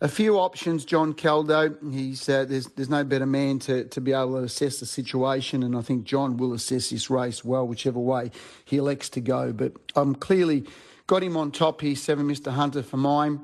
a 0.00 0.08
few 0.08 0.38
options. 0.38 0.84
John 0.84 1.14
Caldow, 1.14 1.92
he's 1.92 2.28
uh, 2.28 2.44
there's 2.44 2.66
there's 2.68 2.88
no 2.88 3.04
better 3.04 3.26
man 3.26 3.58
to, 3.60 3.84
to 3.84 4.00
be 4.00 4.12
able 4.12 4.38
to 4.38 4.44
assess 4.44 4.80
the 4.80 4.86
situation, 4.86 5.62
and 5.62 5.76
I 5.76 5.82
think 5.82 6.04
John 6.04 6.36
will 6.36 6.52
assess 6.52 6.90
this 6.90 7.10
race 7.10 7.44
well, 7.44 7.66
whichever 7.66 7.98
way 7.98 8.30
he 8.64 8.76
elects 8.76 9.08
to 9.10 9.20
go. 9.20 9.52
But 9.52 9.72
I'm 9.96 10.14
clearly 10.14 10.64
got 11.06 11.22
him 11.22 11.36
on 11.36 11.50
top 11.50 11.80
here, 11.80 11.96
seven 11.96 12.28
Mr 12.28 12.52
Hunter 12.52 12.82
for 12.82 12.96
mine, 12.96 13.40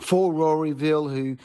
for 0.00 0.32
Roryville, 0.32 1.08
who 1.08 1.36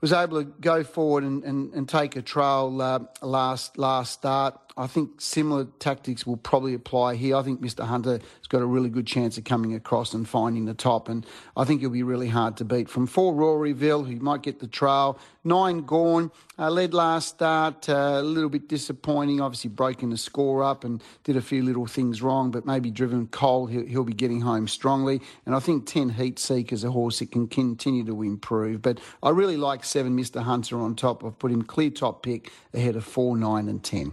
was 0.00 0.12
able 0.12 0.42
to 0.42 0.44
go 0.44 0.82
forward 0.82 1.24
and, 1.24 1.44
and, 1.44 1.72
and 1.74 1.88
take 1.88 2.16
a 2.16 2.22
trail 2.22 2.80
uh, 2.80 3.00
last 3.22 3.76
last 3.78 4.12
start. 4.12 4.58
I 4.76 4.86
think 4.86 5.20
similar 5.20 5.66
tactics 5.78 6.26
will 6.26 6.36
probably 6.36 6.74
apply 6.74 7.16
here. 7.16 7.36
I 7.36 7.42
think 7.42 7.60
Mr. 7.60 7.84
Hunter 7.84 8.12
has 8.12 8.46
got 8.48 8.62
a 8.62 8.66
really 8.66 8.88
good 8.88 9.06
chance 9.06 9.36
of 9.36 9.44
coming 9.44 9.74
across 9.74 10.14
and 10.14 10.28
finding 10.28 10.64
the 10.64 10.74
top, 10.74 11.08
and 11.08 11.26
I 11.56 11.64
think 11.64 11.80
he'll 11.80 11.90
be 11.90 12.02
really 12.02 12.28
hard 12.28 12.56
to 12.58 12.64
beat. 12.64 12.88
From 12.88 13.06
four, 13.06 13.34
Roryville, 13.34 14.04
who 14.06 14.16
might 14.16 14.42
get 14.42 14.60
the 14.60 14.66
trail. 14.66 15.18
Nine, 15.42 15.82
Gorn, 15.82 16.30
uh, 16.58 16.70
led 16.70 16.92
last 16.92 17.28
start, 17.28 17.88
uh, 17.88 18.18
a 18.20 18.22
little 18.22 18.50
bit 18.50 18.68
disappointing. 18.68 19.40
Obviously, 19.40 19.70
breaking 19.70 20.10
the 20.10 20.18
score 20.18 20.62
up 20.62 20.84
and 20.84 21.02
did 21.24 21.36
a 21.36 21.40
few 21.40 21.62
little 21.62 21.86
things 21.86 22.20
wrong, 22.22 22.50
but 22.50 22.66
maybe 22.66 22.90
driven 22.90 23.26
cold, 23.28 23.70
he'll, 23.70 23.86
he'll 23.86 24.04
be 24.04 24.12
getting 24.12 24.42
home 24.42 24.68
strongly. 24.68 25.20
And 25.46 25.54
I 25.54 25.60
think 25.60 25.86
10, 25.86 26.10
Heat 26.10 26.38
Seek 26.38 26.72
is 26.72 26.84
a 26.84 26.90
horse 26.90 27.20
that 27.20 27.32
can 27.32 27.48
continue 27.48 28.04
to 28.04 28.22
improve. 28.22 28.82
But 28.82 29.00
I 29.22 29.30
really 29.30 29.56
like 29.56 29.84
seven, 29.84 30.16
Mr. 30.16 30.42
Hunter 30.42 30.78
on 30.78 30.94
top. 30.94 31.24
I've 31.24 31.38
put 31.38 31.50
him 31.50 31.62
clear 31.62 31.90
top 31.90 32.22
pick 32.22 32.52
ahead 32.74 32.96
of 32.96 33.04
four, 33.04 33.36
nine, 33.36 33.68
and 33.68 33.82
10. 33.82 34.12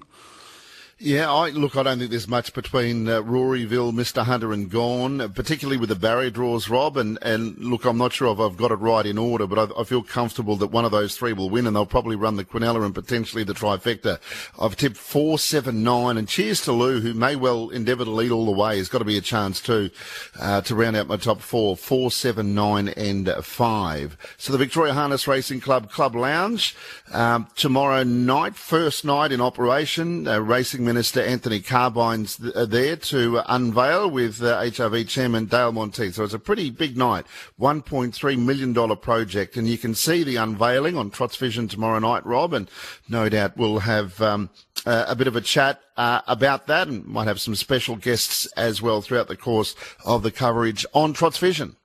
Yeah, 1.00 1.32
I 1.32 1.52
look. 1.52 1.78
I 1.78 1.84
don't 1.84 2.00
think 2.00 2.10
there's 2.10 2.28
much 2.28 2.56
between 2.56 3.08
uh, 3.08 3.22
Roryville, 3.22 3.92
Mr. 3.92 4.24
Hunter, 4.24 4.52
and 4.52 4.68
Gone, 4.68 5.32
particularly 5.32 5.78
with 5.78 5.90
the 5.90 5.96
barrier 5.96 6.32
draws, 6.32 6.70
Rob. 6.70 6.98
And, 6.98 7.20
and 7.22 7.56
look, 7.60 7.86
I'm 7.86 8.00
not 8.00 8.14
sure 8.14 8.34
if 8.34 8.40
I've 8.40 8.58
got 8.58 8.72
it 8.72 8.78
right 8.78 9.06
in 9.06 9.20
order, 9.20 9.46
but 9.46 9.60
I, 9.60 9.82
I, 9.82 9.84
feel 9.84 10.02
comfortable 10.02 10.56
that 10.56 10.72
one 10.72 10.86
of 10.86 10.92
those 10.92 11.16
three 11.16 11.34
will 11.34 11.52
win, 11.52 11.68
and 11.68 11.76
they'll 11.76 11.86
probably 11.86 12.16
run 12.16 12.36
the 12.36 12.44
Quinella 12.44 12.84
and 12.84 12.96
potentially 12.96 13.44
the 13.44 13.54
trifecta. 13.54 14.20
I've 14.60 14.76
tipped 14.76 14.98
four, 14.98 15.38
seven, 15.38 15.84
nine, 15.84 16.18
and 16.18 16.28
cheers 16.28 16.62
to 16.62 16.72
Lou, 16.72 17.00
who 17.00 17.14
may 17.14 17.36
well 17.36 17.70
endeavour 17.70 18.06
to 18.06 18.10
lead 18.10 18.32
all 18.32 18.48
the 18.48 18.52
way. 18.52 18.80
Has 18.80 18.90
got 18.90 18.98
to 18.98 19.06
be 19.06 19.20
a 19.20 19.22
chance 19.22 19.62
too 19.62 19.92
uh, 20.40 20.62
to 20.62 20.74
round 20.74 20.96
out 20.96 21.06
my 21.06 21.18
top 21.18 21.42
four: 21.42 21.78
four, 21.78 22.10
seven, 22.10 22.56
nine, 22.56 22.88
and 22.88 23.30
five. 23.44 24.18
So 24.38 24.52
the 24.52 24.58
Victoria 24.58 24.94
Harness 24.94 25.28
Racing 25.28 25.60
Club 25.60 25.92
Club 25.92 26.16
Lounge 26.16 26.76
um, 27.14 27.46
tomorrow 27.56 28.02
night, 28.02 28.56
first 28.56 29.06
night 29.06 29.32
in 29.32 29.42
operation, 29.42 30.28
uh, 30.28 30.40
racing 30.40 30.87
Minister 30.88 31.22
Anthony 31.22 31.60
Carbines 31.60 32.40
uh, 32.56 32.66
there 32.66 32.96
to 32.96 33.40
uh, 33.40 33.44
unveil 33.48 34.10
with 34.10 34.42
uh, 34.42 34.62
HRV 34.62 35.08
Chairman 35.10 35.46
Dale 35.46 35.74
Monteith. 35.74 36.16
So 36.16 36.24
it's 36.24 36.34
a 36.34 36.40
pretty 36.40 36.70
big 36.70 36.96
night, 36.96 37.26
$1.3 37.60 38.40
million 38.40 38.96
project. 38.96 39.58
And 39.58 39.68
you 39.68 39.78
can 39.78 39.94
see 39.94 40.24
the 40.24 40.38
unveiling 40.38 40.96
on 40.96 41.12
Trots 41.12 41.36
Vision 41.36 41.68
tomorrow 41.68 42.00
night, 42.00 42.26
Rob. 42.26 42.54
And 42.54 42.72
no 43.10 43.28
doubt 43.28 43.58
we'll 43.58 43.80
have 43.80 44.22
um, 44.22 44.50
uh, 44.86 45.06
a 45.10 45.16
bit 45.16 45.28
of 45.28 45.36
a 45.36 45.42
chat 45.42 45.82
uh, 45.98 46.22
about 46.26 46.68
that 46.68 46.88
and 46.88 47.06
might 47.06 47.28
have 47.28 47.42
some 47.42 47.56
special 47.56 47.98
guests 47.98 48.46
as 48.54 48.82
well 48.82 49.02
throughout 49.02 49.28
the 49.28 49.36
course 49.36 49.76
of 50.06 50.24
the 50.24 50.32
coverage 50.32 50.86
on 50.94 51.12
Trots 51.12 51.38
Vision. 51.38 51.76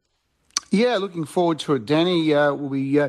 Yeah, 0.71 0.97
looking 0.99 1.25
forward 1.25 1.59
to 1.61 1.75
it, 1.75 1.85
Danny. 1.85 2.33
Uh, 2.33 2.55
be 2.55 3.01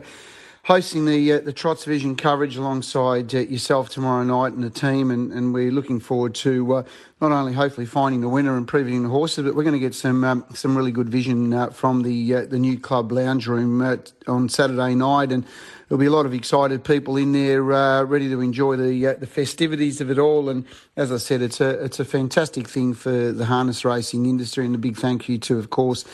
hosting 0.64 1.06
the 1.06 1.34
uh, 1.34 1.40
the 1.40 1.52
Trots 1.52 1.84
Vision 1.84 2.16
coverage 2.16 2.56
alongside 2.56 3.36
uh, 3.36 3.40
yourself 3.40 3.90
tomorrow 3.90 4.24
night 4.24 4.54
and 4.54 4.64
the 4.64 4.70
team, 4.70 5.12
and, 5.12 5.32
and 5.32 5.54
we're 5.54 5.72
looking 5.72 6.00
forward 6.00 6.34
to 6.36 6.76
uh, 6.76 6.84
not 7.22 7.32
only 7.32 7.54
hopefully 7.54 7.86
finding 7.86 8.22
the 8.22 8.30
winner 8.30 8.56
and 8.58 8.68
previewing 8.68 9.04
the 9.04 9.10
horses, 9.10 9.44
but 9.44 9.56
we're 9.56 9.64
going 9.64 9.74
to 9.74 9.80
get 9.80 9.94
some 9.94 10.24
um, 10.24 10.46
some 10.54 10.76
really 10.76 10.92
good 10.92 11.10
vision 11.10 11.54
uh, 11.54 11.70
from 11.70 12.04
the 12.04 12.36
uh, 12.36 12.46
the 12.46 12.60
new 12.60 12.80
club 12.80 13.12
lounge 13.12 13.46
room 13.48 13.82
uh, 13.82 13.98
on 14.28 14.48
Saturday 14.50 14.96
night, 14.96 15.32
and 15.32 15.46
there'll 15.88 16.00
be 16.00 16.06
a 16.06 16.12
lot 16.12 16.26
of 16.26 16.34
excited 16.34 16.84
people 16.84 17.18
in 17.18 17.34
there 17.34 17.62
ready 17.62 18.30
to 18.30 18.40
enjoy 18.40 18.76
the 18.78 19.18
the 19.20 19.28
festivities 19.28 20.00
of 20.00 20.10
it 20.10 20.18
all. 20.18 20.50
And 20.50 20.66
as 20.96 21.12
I 21.12 21.18
said, 21.18 21.42
it's 21.42 21.60
a 21.60 21.84
it's 21.84 22.00
a 22.00 22.06
fantastic 22.06 22.68
thing 22.70 22.94
for 22.94 23.32
the 23.32 23.46
harness 23.46 23.84
racing 23.84 24.26
industry, 24.26 24.66
and 24.66 24.76
a 24.76 24.80
big 24.80 24.96
thank 24.96 25.28
you 25.28 25.38
to, 25.40 25.60
of 25.60 25.70
course 25.70 26.06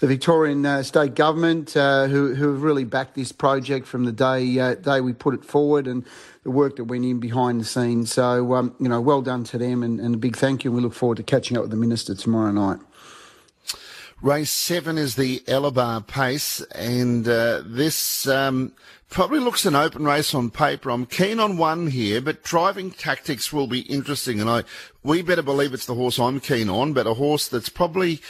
the 0.00 0.06
Victorian 0.06 0.64
uh, 0.64 0.82
state 0.82 1.14
government, 1.14 1.76
uh, 1.76 2.06
who, 2.06 2.34
who 2.34 2.52
have 2.52 2.62
really 2.62 2.84
backed 2.84 3.14
this 3.14 3.32
project 3.32 3.86
from 3.86 4.04
the 4.04 4.12
day 4.12 4.58
uh, 4.58 4.74
day 4.74 5.00
we 5.00 5.12
put 5.12 5.34
it 5.34 5.44
forward, 5.44 5.86
and 5.86 6.04
the 6.44 6.50
work 6.50 6.76
that 6.76 6.84
went 6.84 7.04
in 7.04 7.18
behind 7.18 7.60
the 7.60 7.64
scenes. 7.64 8.12
So, 8.12 8.54
um, 8.54 8.74
you 8.78 8.88
know, 8.88 9.00
well 9.00 9.22
done 9.22 9.44
to 9.44 9.58
them, 9.58 9.82
and, 9.82 9.98
and 9.98 10.14
a 10.14 10.18
big 10.18 10.36
thank 10.36 10.64
you. 10.64 10.70
And 10.70 10.76
we 10.76 10.82
look 10.82 10.94
forward 10.94 11.16
to 11.16 11.22
catching 11.22 11.56
up 11.56 11.62
with 11.62 11.70
the 11.70 11.76
minister 11.76 12.14
tomorrow 12.14 12.52
night. 12.52 12.78
Race 14.20 14.50
seven 14.50 14.98
is 14.98 15.14
the 15.14 15.40
Elabar 15.46 16.06
Pace, 16.06 16.60
and 16.74 17.28
uh, 17.28 17.62
this 17.64 18.26
um, 18.26 18.72
probably 19.10 19.38
looks 19.38 19.64
an 19.64 19.76
open 19.76 20.04
race 20.04 20.34
on 20.34 20.50
paper. 20.50 20.90
I'm 20.90 21.06
keen 21.06 21.38
on 21.38 21.56
one 21.56 21.88
here, 21.88 22.20
but 22.20 22.42
driving 22.42 22.90
tactics 22.90 23.52
will 23.52 23.68
be 23.68 23.80
interesting, 23.80 24.40
and 24.40 24.50
I 24.50 24.64
we 25.02 25.22
better 25.22 25.42
believe 25.42 25.72
it's 25.72 25.86
the 25.86 25.94
horse 25.94 26.18
I'm 26.18 26.40
keen 26.40 26.68
on, 26.68 26.92
but 26.92 27.06
a 27.06 27.14
horse 27.14 27.48
that's 27.48 27.68
probably 27.68 28.20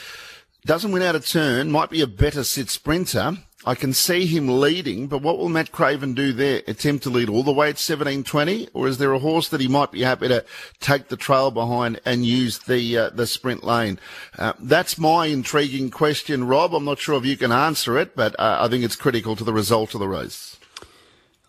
doesn't 0.64 0.92
win 0.92 1.02
out 1.02 1.14
a 1.14 1.20
turn, 1.20 1.70
might 1.70 1.90
be 1.90 2.00
a 2.00 2.06
better 2.06 2.44
sit 2.44 2.70
sprinter. 2.70 3.38
I 3.64 3.74
can 3.74 3.92
see 3.92 4.24
him 4.24 4.60
leading, 4.60 5.08
but 5.08 5.20
what 5.20 5.36
will 5.36 5.48
Matt 5.48 5.72
Craven 5.72 6.14
do 6.14 6.32
there? 6.32 6.62
Attempt 6.68 7.02
to 7.02 7.10
lead 7.10 7.28
all 7.28 7.42
the 7.42 7.52
way 7.52 7.68
at 7.68 7.74
17.20, 7.74 8.68
or 8.72 8.86
is 8.86 8.98
there 8.98 9.12
a 9.12 9.18
horse 9.18 9.48
that 9.48 9.60
he 9.60 9.66
might 9.66 9.90
be 9.90 10.02
happy 10.02 10.28
to 10.28 10.44
take 10.80 11.08
the 11.08 11.16
trail 11.16 11.50
behind 11.50 12.00
and 12.04 12.24
use 12.24 12.60
the 12.60 12.96
uh, 12.96 13.10
the 13.10 13.26
sprint 13.26 13.64
lane? 13.64 13.98
Uh, 14.38 14.52
that's 14.60 14.96
my 14.96 15.26
intriguing 15.26 15.90
question, 15.90 16.44
Rob. 16.44 16.72
I'm 16.72 16.84
not 16.84 17.00
sure 17.00 17.18
if 17.18 17.26
you 17.26 17.36
can 17.36 17.50
answer 17.50 17.98
it, 17.98 18.14
but 18.14 18.38
uh, 18.38 18.58
I 18.60 18.68
think 18.68 18.84
it's 18.84 18.96
critical 18.96 19.34
to 19.34 19.44
the 19.44 19.52
result 19.52 19.92
of 19.92 20.00
the 20.00 20.08
race. 20.08 20.56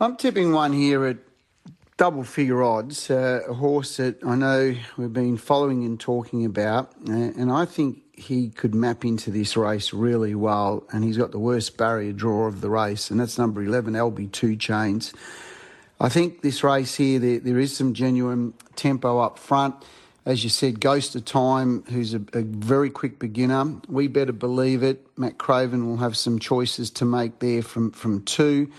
I'm 0.01 0.17
tipping 0.17 0.51
one 0.51 0.73
here 0.73 1.05
at 1.05 1.17
double 1.97 2.23
figure 2.23 2.63
odds, 2.63 3.11
uh, 3.11 3.41
a 3.47 3.53
horse 3.53 3.97
that 3.97 4.23
I 4.23 4.35
know 4.35 4.75
we've 4.97 5.13
been 5.13 5.37
following 5.37 5.83
and 5.83 5.99
talking 5.99 6.43
about, 6.43 6.93
uh, 7.07 7.11
and 7.11 7.51
I 7.51 7.65
think 7.65 8.01
he 8.19 8.49
could 8.49 8.75
map 8.75 9.05
into 9.05 9.31
this 9.31 9.55
race 9.55 9.93
really 9.93 10.35
well, 10.35 10.83
and 10.91 11.03
he's 11.03 11.17
got 11.17 11.31
the 11.31 11.39
worst 11.39 11.77
barrier 11.77 12.11
draw 12.11 12.47
of 12.47 12.61
the 12.61 12.69
race, 12.69 13.09
and 13.09 13.19
that's 13.19 13.37
number 13.37 13.63
11, 13.63 13.93
LB2 13.93 14.59
Chains. 14.59 15.13
I 15.99 16.09
think 16.09 16.41
this 16.41 16.63
race 16.63 16.95
here, 16.95 17.19
there, 17.19 17.39
there 17.39 17.59
is 17.59 17.75
some 17.75 17.93
genuine 17.93 18.53
tempo 18.75 19.19
up 19.19 19.37
front. 19.37 19.75
As 20.25 20.43
you 20.43 20.49
said, 20.49 20.79
Ghost 20.79 21.15
of 21.15 21.25
Time, 21.25 21.83
who's 21.89 22.13
a, 22.13 22.21
a 22.33 22.41
very 22.41 22.89
quick 22.89 23.19
beginner. 23.19 23.79
We 23.87 24.07
better 24.07 24.31
believe 24.31 24.83
it. 24.83 25.05
Matt 25.17 25.37
Craven 25.37 25.87
will 25.87 25.97
have 25.97 26.15
some 26.15 26.39
choices 26.39 26.89
to 26.91 27.05
make 27.05 27.39
there 27.39 27.61
from, 27.61 27.91
from 27.91 28.23
two. 28.23 28.71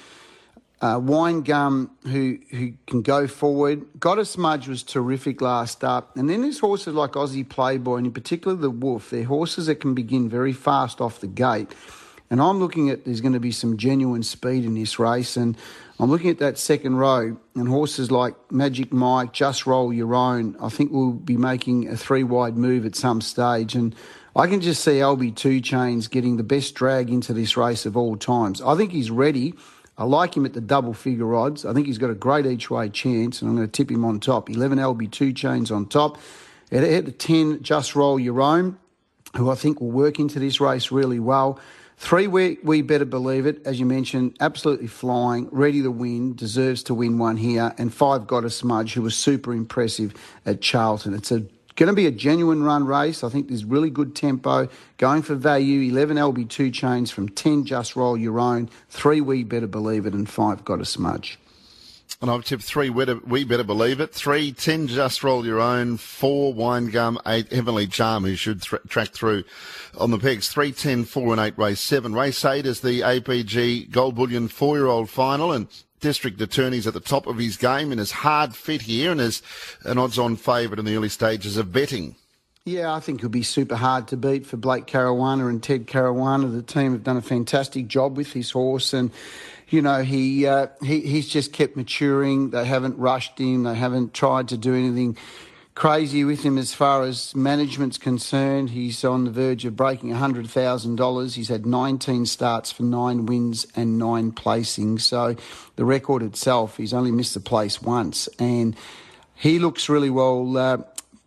Uh, 0.81 0.99
Wine 0.99 1.43
Gum, 1.43 1.91
who 2.05 2.39
who 2.51 2.73
can 2.87 3.03
go 3.03 3.27
forward. 3.27 3.85
A 4.03 4.25
Smudge 4.25 4.67
was 4.67 4.83
terrific 4.83 5.43
last 5.43 5.85
up. 5.85 6.17
And 6.17 6.31
then 6.31 6.41
there's 6.41 6.59
horses 6.59 6.95
like 6.95 7.13
Aussie 7.13 7.47
Playboy, 7.47 7.97
and 7.97 8.07
in 8.07 8.13
particular 8.13 8.57
the 8.57 8.71
Wolf. 8.71 9.11
They're 9.11 9.25
horses 9.25 9.67
that 9.67 9.77
can 9.77 9.95
begin 9.95 10.29
very 10.29 10.55
fast 10.55 11.01
off 11.01 11.21
the 11.21 11.27
gate. 11.27 11.75
And 12.31 12.41
I'm 12.41 12.61
looking 12.61 12.91
at 12.91 13.05
there's 13.05 13.21
going 13.21 13.33
to 13.33 13.41
be 13.41 13.51
some 13.51 13.77
genuine 13.77 14.23
speed 14.23 14.65
in 14.65 14.75
this 14.75 14.99
race. 15.01 15.37
And 15.37 15.57
I'm 15.99 16.09
looking 16.09 16.31
at 16.31 16.39
that 16.39 16.59
second 16.59 16.97
row 16.97 17.37
and 17.57 17.69
horses 17.69 18.11
like 18.11 18.35
Magic 18.53 18.93
Mike, 18.93 19.33
Just 19.33 19.67
Roll 19.67 19.93
Your 19.93 20.15
Own. 20.15 20.57
I 20.63 20.69
think 20.69 20.93
we'll 20.93 21.13
be 21.13 21.37
making 21.37 21.89
a 21.89 21.97
three 21.97 22.23
wide 22.23 22.57
move 22.57 22.87
at 22.87 22.95
some 22.95 23.21
stage. 23.21 23.75
And 23.75 23.97
I 24.37 24.47
can 24.47 24.61
just 24.61 24.85
see 24.85 24.93
LB2 24.93 25.63
Chains 25.65 26.07
getting 26.07 26.37
the 26.37 26.45
best 26.45 26.77
drag 26.77 27.11
into 27.11 27.33
this 27.33 27.57
race 27.57 27.85
of 27.85 27.97
all 27.97 28.17
times. 28.17 28.63
I 28.63 28.77
think 28.77 28.93
he's 28.93 29.11
ready. 29.11 29.55
I 30.01 30.05
like 30.05 30.35
him 30.35 30.47
at 30.47 30.55
the 30.55 30.63
double 30.63 30.95
figure 30.95 31.35
odds. 31.35 31.67
I 31.67 31.75
think 31.75 31.87
he's 31.87 31.99
got 31.99 32.09
a 32.09 32.15
great 32.15 32.47
each 32.47 32.71
way 32.71 32.89
chance, 32.89 33.43
and 33.43 33.51
I'm 33.51 33.55
going 33.55 33.69
to 33.69 33.71
tip 33.71 33.91
him 33.91 34.03
on 34.03 34.19
top. 34.19 34.49
11 34.49 34.79
LB2 34.79 35.37
chains 35.37 35.71
on 35.71 35.85
top. 35.87 36.17
At, 36.73 36.83
at 36.83 37.19
10, 37.19 37.63
just 37.63 37.95
roll 37.95 38.19
your 38.19 38.41
own, 38.41 38.79
who 39.37 39.51
I 39.51 39.57
think 39.57 39.79
will 39.79 39.91
work 39.91 40.19
into 40.19 40.39
this 40.39 40.59
race 40.59 40.91
really 40.91 41.21
well. 41.21 41.61
Three, 41.99 42.29
we, 42.29 42.57
we 42.63 42.81
better 42.81 43.05
believe 43.05 43.45
it, 43.45 43.61
as 43.67 43.79
you 43.79 43.85
mentioned, 43.85 44.39
absolutely 44.41 44.87
flying, 44.87 45.51
ready 45.53 45.83
to 45.83 45.91
win, 45.91 46.35
deserves 46.35 46.83
to 46.85 46.95
win 46.95 47.19
one 47.19 47.37
here. 47.37 47.75
And 47.77 47.93
five, 47.93 48.27
got 48.27 48.43
a 48.47 48.51
smudge, 48.51 48.95
who 48.95 49.03
was 49.03 49.15
super 49.15 49.53
impressive 49.53 50.15
at 50.47 50.63
Charlton. 50.63 51.13
It's 51.13 51.31
a 51.31 51.45
going 51.81 51.89
to 51.89 51.95
be 51.95 52.07
a 52.07 52.11
genuine 52.11 52.63
run 52.63 52.87
race. 52.87 53.25
I 53.25 53.31
think 53.31 53.49
there's 53.49 53.65
really 53.65 53.89
good 53.89 54.15
tempo. 54.15 54.69
Going 54.99 55.23
for 55.23 55.35
value, 55.35 55.91
11 55.91 56.19
LB2 56.19 56.75
chains 56.75 57.11
from 57.11 57.31
10 57.31 57.65
Just 57.65 57.97
Roll 57.97 58.19
Your 58.19 58.39
Own, 58.39 58.69
3 58.91 59.23
We 59.23 59.45
Better 59.45 59.67
Believe 59.67 60.05
It, 60.05 60.13
and 60.13 60.29
5 60.29 60.63
Got 60.63 60.83
a 60.83 60.85
Smudge. 60.85 61.39
And 62.21 62.31
I've 62.31 62.45
tipped 62.45 62.65
three, 62.65 62.91
we 62.91 63.45
better 63.45 63.65
believe 63.65 63.99
it. 63.99 64.13
Three, 64.13 64.53
ten, 64.53 64.89
just 64.89 65.25
roll 65.25 65.47
your 65.47 65.59
own. 65.59 65.97
Four, 65.97 66.53
wine 66.53 66.89
gum. 66.89 67.19
Eight, 67.25 67.51
heavenly 67.51 67.87
charm, 67.87 68.25
who 68.25 68.35
should 68.35 68.61
th- 68.61 68.83
track 68.89 69.13
through 69.13 69.45
on 69.97 70.11
the 70.11 70.19
pegs. 70.19 70.51
Three, 70.51 70.73
ten, 70.73 71.05
four, 71.05 71.33
and 71.33 71.41
eight, 71.41 71.57
race 71.57 71.81
seven. 71.81 72.13
Race 72.13 72.45
eight 72.45 72.67
is 72.67 72.81
the 72.81 73.01
APG 73.01 73.91
Gold 73.91 74.17
Bullion 74.17 74.49
four 74.49 74.77
year 74.77 74.87
old 74.87 75.09
final. 75.09 75.51
And 75.51 75.69
district 76.01 76.41
attorney's 76.41 76.87
at 76.87 76.95
the 76.95 77.01
top 77.01 77.27
of 77.27 77.39
his 77.39 77.57
game 77.57 77.93
and 77.93 78.01
is 78.01 78.11
hard 78.11 78.55
fit 78.55 78.83
here 78.83 79.13
and 79.13 79.21
is 79.21 79.43
an 79.85 79.99
odds 79.99 80.19
on 80.19 80.37
favourite 80.37 80.79
in 80.79 80.85
the 80.85 80.97
early 80.97 81.09
stages 81.09 81.57
of 81.57 81.73
betting. 81.73 82.17
Yeah, 82.65 82.93
I 82.93 83.01
think 83.01 83.21
it'll 83.21 83.31
be 83.31 83.43
super 83.43 83.77
hard 83.77 84.09
to 84.09 84.17
beat 84.17 84.45
for 84.47 84.57
Blake 84.57 84.87
Caruana 84.87 85.49
and 85.49 85.63
Ted 85.63 85.87
Caruana. 85.87 86.53
The 86.53 86.63
team 86.63 86.93
have 86.93 87.05
done 87.05 87.17
a 87.17 87.23
fantastic 87.23 87.89
job 87.89 88.17
with 88.17 88.33
his 88.33 88.51
horse 88.51 88.93
and 88.93 89.11
you 89.71 89.81
know, 89.83 90.03
he, 90.03 90.47
uh, 90.47 90.67
he 90.83 91.01
he's 91.01 91.29
just 91.29 91.53
kept 91.53 91.77
maturing. 91.77 92.51
They 92.51 92.65
haven't 92.65 92.99
rushed 92.99 93.39
him. 93.39 93.63
They 93.63 93.77
haven't 93.77 94.13
tried 94.13 94.49
to 94.49 94.57
do 94.57 94.75
anything 94.75 95.17
crazy 95.81 96.25
with 96.25 96.43
him 96.43 96.59
as 96.59 96.75
far 96.75 97.05
as 97.05 97.35
management's 97.35 97.97
concerned. 97.97 98.69
He's 98.69 99.03
on 99.03 99.25
the 99.25 99.31
verge 99.31 99.65
of 99.65 99.77
breaking 99.77 100.11
$100,000. 100.11 101.35
He's 101.35 101.49
had 101.49 101.65
19 101.65 102.27
starts 102.27 102.71
for 102.71 102.83
nine 102.83 103.25
wins 103.25 103.67
and 103.75 103.97
nine 103.97 104.31
placings. 104.31 105.01
So 105.01 105.37
the 105.77 105.87
record 105.87 106.23
itself, 106.23 106.77
he's 106.77 106.93
only 106.93 107.11
missed 107.11 107.33
the 107.33 107.41
place 107.41 107.81
once. 107.81 108.29
And 108.39 108.77
he 109.35 109.59
looks 109.59 109.89
really 109.89 110.11
well 110.11 110.55
uh, 110.59 110.79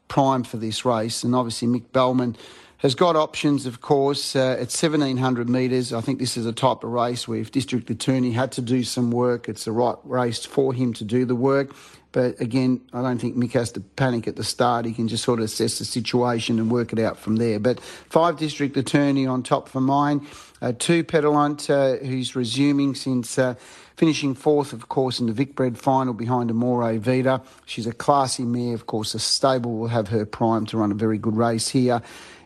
primed 0.08 0.46
for 0.46 0.58
this 0.58 0.86
race. 0.86 1.24
And 1.24 1.34
obviously, 1.34 1.68
Mick 1.68 1.92
Bellman 1.92 2.38
has 2.78 2.94
got 2.94 3.16
options, 3.16 3.66
of 3.66 3.82
course, 3.82 4.36
uh, 4.36 4.52
at 4.52 4.70
1700 4.70 5.50
metres. 5.50 5.92
I 5.92 6.02
think 6.02 6.20
this 6.20 6.38
is 6.38 6.46
a 6.46 6.54
type 6.54 6.84
of 6.84 6.92
race 6.92 7.28
where 7.28 7.40
if 7.40 7.50
District 7.50 7.90
Attorney 7.90 8.34
had 8.34 8.52
to 8.52 8.62
do 8.62 8.84
some 8.84 9.10
work, 9.10 9.50
it's 9.50 9.66
the 9.66 9.72
right 9.72 9.98
race 10.04 10.46
for 10.46 10.76
him 10.76 10.94
to 10.94 11.04
do 11.04 11.26
the 11.26 11.34
work. 11.34 11.74
But 12.14 12.40
again, 12.40 12.80
I 12.94 13.02
don't 13.02 13.18
think 13.18 13.36
Mick 13.36 13.54
has 13.54 13.72
to 13.72 13.82
panic 13.82 14.28
at 14.28 14.36
the 14.36 14.44
start. 14.44 14.86
He 14.86 14.94
can 14.94 15.08
just 15.08 15.24
sort 15.24 15.40
of 15.40 15.46
assess 15.46 15.80
the 15.80 15.86
situation 15.86 16.60
and 16.60 16.72
work 16.72 16.94
it 16.94 17.00
out 17.00 17.18
from 17.18 17.38
there. 17.38 17.60
But 17.60 17.80
five 17.82 18.38
District 18.38 18.78
Attorney 18.78 19.26
on 19.26 19.42
top 19.44 19.68
for 19.68 19.82
mine. 19.82 20.26
Uh, 20.62 20.74
two 20.78 21.04
Pedalant, 21.04 21.70
uh, 21.70 21.98
who's 21.98 22.36
resuming 22.36 22.94
since 22.94 23.38
uh, 23.38 23.56
finishing 23.98 24.36
fourth, 24.36 24.74
of 24.74 24.90
course, 24.90 25.20
in 25.20 25.26
the 25.26 25.34
Vicbred 25.34 25.76
final 25.76 26.14
behind 26.14 26.52
Amore 26.52 26.98
Vita. 27.00 27.42
She's 27.66 27.88
a 27.88 27.92
classy 27.92 28.44
mare, 28.44 28.76
of 28.76 28.86
course. 28.86 29.16
A 29.16 29.20
stable 29.20 29.78
will 29.80 29.88
have 29.88 30.08
her 30.10 30.26
prime 30.26 30.68
to 30.68 30.78
run 30.78 30.92
a 30.92 30.96
very 30.96 31.18
good 31.18 31.36
race 31.36 31.68
here. 31.68 32.02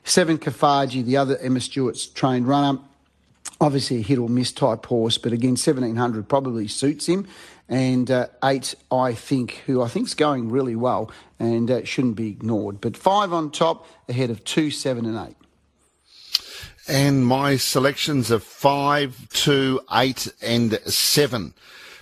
Seven 0.06 0.38
Kafaji, 0.38 1.04
the 1.04 1.18
other 1.18 1.38
Emma 1.40 1.60
Stewart's 1.60 2.08
trained 2.08 2.48
runner. 2.48 2.80
Obviously 3.60 3.98
a 3.98 4.02
hit 4.02 4.18
or 4.18 4.30
miss 4.30 4.52
type 4.52 4.86
horse, 4.86 5.18
but 5.18 5.34
again, 5.34 5.52
1700 5.52 6.30
probably 6.30 6.68
suits 6.68 7.08
him. 7.08 7.28
And 7.70 8.10
uh, 8.10 8.28
eight, 8.44 8.76
I 8.92 9.14
think, 9.14 9.64
who 9.66 9.82
I 9.82 9.90
think 9.90 10.08
is 10.08 10.14
going 10.14 10.50
really 10.50 10.76
well 10.76 11.12
and 11.38 11.70
uh, 11.70 11.84
shouldn't 11.84 12.16
be 12.16 12.30
ignored. 12.30 12.80
But 12.80 12.96
five 12.96 13.34
on 13.34 13.52
top 13.52 13.86
ahead 14.08 14.30
of 14.30 14.44
two, 14.44 14.72
seven, 14.72 15.06
and 15.06 15.30
eight. 15.30 15.36
And 16.88 17.26
my 17.26 17.58
selections 17.58 18.32
are 18.32 18.40
five, 18.40 19.28
two, 19.30 19.82
eight, 19.92 20.32
and 20.42 20.80
seven. 20.86 21.54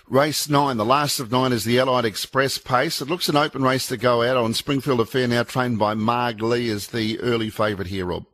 Race 0.07 0.47
nine, 0.47 0.77
the 0.77 0.85
last 0.85 1.19
of 1.19 1.31
nine, 1.31 1.51
is 1.51 1.63
the 1.63 1.79
Allied 1.79 2.05
Express 2.05 2.59
pace. 2.59 3.01
It 3.01 3.09
looks 3.09 3.27
an 3.27 3.35
open 3.35 3.63
race 3.63 3.87
to 3.87 3.97
go 3.97 4.21
out 4.21 4.37
on. 4.37 4.53
Springfield 4.53 4.99
Affair, 4.99 5.27
now 5.27 5.41
trained 5.41 5.79
by 5.79 5.95
Marg 5.95 6.43
Lee, 6.43 6.69
is 6.69 6.89
the 6.89 7.19
early 7.21 7.49
favourite 7.49 7.89
here, 7.89 8.05
Rob. 8.05 8.27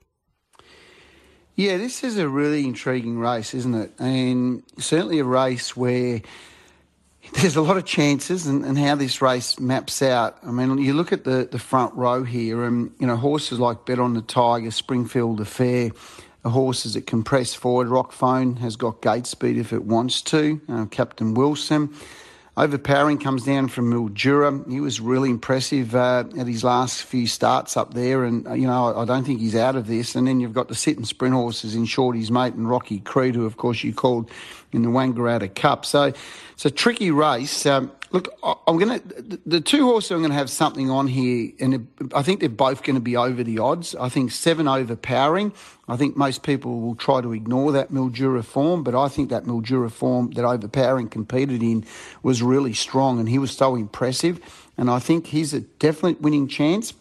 Yeah, 1.56 1.78
this 1.78 2.04
is 2.04 2.18
a 2.18 2.28
really 2.28 2.66
intriguing 2.66 3.20
race, 3.20 3.54
isn't 3.54 3.74
it? 3.74 3.94
And 4.00 4.64
certainly 4.78 5.20
a 5.20 5.24
race 5.24 5.78
where 5.78 6.22
there's 7.34 7.56
a 7.56 7.62
lot 7.62 7.78
of 7.78 7.86
chances 7.86 8.48
and, 8.48 8.66
and 8.66 8.78
how 8.78 8.96
this 8.96 9.22
race 9.22 9.60
maps 9.60 10.02
out. 10.02 10.38
I 10.44 10.52
mean, 10.52 10.78
you 10.78 10.94
look 10.94 11.12
at 11.12 11.24
the, 11.24 11.48
the 11.50 11.60
front 11.60 11.94
row 11.96 12.24
here, 12.24 12.64
and, 12.64 12.94
you 13.00 13.08
know, 13.08 13.16
horses 13.16 13.60
like 13.60 13.86
Bet 13.86 14.00
on 14.00 14.14
the 14.14 14.22
Tiger, 14.22 14.72
Springfield 14.72 15.40
Affair, 15.40 15.92
horses 16.44 16.96
that 16.96 17.08
can 17.08 17.24
press 17.24 17.54
forward. 17.54 17.88
Rockphone 17.88 18.58
has 18.58 18.76
got 18.76 19.02
gate 19.02 19.28
speed 19.28 19.58
if 19.58 19.74
it 19.74 19.84
wants 19.84 20.22
to. 20.24 20.60
Uh, 20.68 20.86
Captain 20.86 21.34
Wilson. 21.34 21.94
Overpowering 22.58 23.18
comes 23.18 23.46
down 23.46 23.70
from 23.70 23.90
Mildura. 23.92 24.70
He 24.70 24.82
was 24.82 25.00
really 25.00 25.30
impressive 25.30 25.96
uh, 25.96 26.26
at 26.38 26.48
his 26.48 26.66
last 26.66 27.04
few 27.04 27.26
starts 27.26 27.78
up 27.78 27.94
there, 27.94 28.26
and 28.26 28.46
uh, 28.46 28.54
you 28.54 28.68
know 28.68 28.94
I 28.96 29.06
don't 29.06 29.24
think 29.24 29.40
he's 29.40 29.56
out 29.56 29.78
of 29.78 29.88
this. 29.88 30.16
And 30.16 30.28
then 30.28 30.42
you've 30.42 30.54
got 30.54 30.68
the 30.68 30.76
sit 30.76 30.98
and 30.98 31.08
sprint 31.08 31.34
horses 31.34 31.76
in 31.76 31.86
Shorty's 31.86 32.30
mate 32.30 32.54
and 32.54 32.70
Rocky 32.70 33.00
Creed, 33.00 33.36
who 33.36 33.46
of 33.46 33.56
course 33.56 33.86
you 33.86 33.94
called 33.94 34.30
in 34.72 34.84
the 34.84 34.90
Wangaratta 34.90 35.54
Cup. 35.54 35.86
So 35.86 36.14
it's 36.54 36.66
a 36.66 36.72
tricky 36.72 37.12
race. 37.12 37.66
Um, 37.66 37.92
Look, 38.12 38.28
I'm 38.44 38.78
going 38.78 39.00
to, 39.00 39.40
the 39.46 39.62
two 39.62 39.86
horses 39.86 40.12
are 40.12 40.18
going 40.18 40.32
to 40.32 40.36
have 40.36 40.50
something 40.50 40.90
on 40.90 41.08
here, 41.08 41.54
and 41.62 41.88
I 42.14 42.24
think 42.24 42.42
they're 42.42 42.50
both 42.50 42.84
going 42.84 42.96
to 42.96 43.02
be 43.02 43.16
over 43.16 43.42
the 43.42 43.60
odds. 43.60 43.96
I 43.96 44.10
think 44.10 44.32
seven 44.32 44.68
overpowering. 44.68 45.54
I 45.88 45.96
think 45.96 46.18
most 46.18 46.44
people 46.44 46.82
will 46.82 46.96
try 46.96 47.22
to 47.22 47.32
ignore 47.32 47.72
that 47.72 47.90
Mildura 47.90 48.44
form, 48.44 48.84
but 48.84 48.96
I 48.96 49.08
think 49.08 49.30
that 49.30 49.46
Mildura 49.46 49.90
form 49.90 50.32
that 50.32 50.44
overpowering 50.44 51.08
competed 51.08 51.64
in 51.64 51.86
was 52.22 52.44
really 52.44 52.74
strong, 52.74 53.18
and 53.18 53.30
he 53.30 53.40
was 53.40 53.52
so 53.52 53.78
impressive. 53.78 54.42
And 54.78 54.90
I 54.90 55.00
think 55.00 55.28
he's 55.28 55.54
a 55.54 55.62
definite 55.62 56.20
winning 56.20 56.50
chance. 56.50 56.94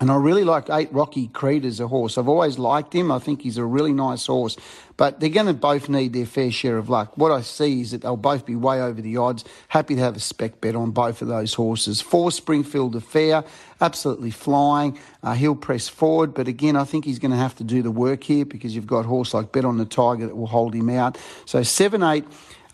And 0.00 0.12
I 0.12 0.16
really 0.16 0.44
like 0.44 0.70
Eight 0.70 0.92
Rocky 0.92 1.26
Creed 1.26 1.64
as 1.64 1.80
a 1.80 1.88
horse. 1.88 2.18
I've 2.18 2.28
always 2.28 2.56
liked 2.56 2.94
him. 2.94 3.10
I 3.10 3.18
think 3.18 3.42
he's 3.42 3.58
a 3.58 3.64
really 3.64 3.92
nice 3.92 4.26
horse. 4.26 4.56
But 4.96 5.18
they're 5.18 5.28
going 5.28 5.46
to 5.46 5.54
both 5.54 5.88
need 5.88 6.12
their 6.12 6.26
fair 6.26 6.52
share 6.52 6.78
of 6.78 6.88
luck. 6.88 7.16
What 7.16 7.32
I 7.32 7.40
see 7.40 7.80
is 7.80 7.90
that 7.90 8.02
they'll 8.02 8.16
both 8.16 8.46
be 8.46 8.54
way 8.54 8.80
over 8.80 9.00
the 9.00 9.16
odds. 9.16 9.44
Happy 9.68 9.96
to 9.96 10.00
have 10.00 10.16
a 10.16 10.20
spec 10.20 10.60
bet 10.60 10.76
on 10.76 10.92
both 10.92 11.20
of 11.20 11.26
those 11.26 11.54
horses. 11.54 12.00
Four 12.00 12.30
Springfield 12.30 12.94
Affair, 12.94 13.44
absolutely 13.80 14.30
flying. 14.30 14.98
Uh, 15.22 15.34
he'll 15.34 15.56
press 15.56 15.88
forward. 15.88 16.32
But 16.32 16.46
again, 16.46 16.76
I 16.76 16.84
think 16.84 17.04
he's 17.04 17.18
going 17.18 17.32
to 17.32 17.36
have 17.36 17.56
to 17.56 17.64
do 17.64 17.82
the 17.82 17.90
work 17.90 18.22
here 18.22 18.44
because 18.44 18.76
you've 18.76 18.86
got 18.86 19.00
a 19.00 19.08
horse 19.08 19.34
like 19.34 19.50
Bet 19.50 19.64
on 19.64 19.78
the 19.78 19.84
Tiger 19.84 20.26
that 20.26 20.36
will 20.36 20.46
hold 20.46 20.74
him 20.74 20.90
out. 20.90 21.18
So 21.44 21.64
7 21.64 22.04
8 22.04 22.24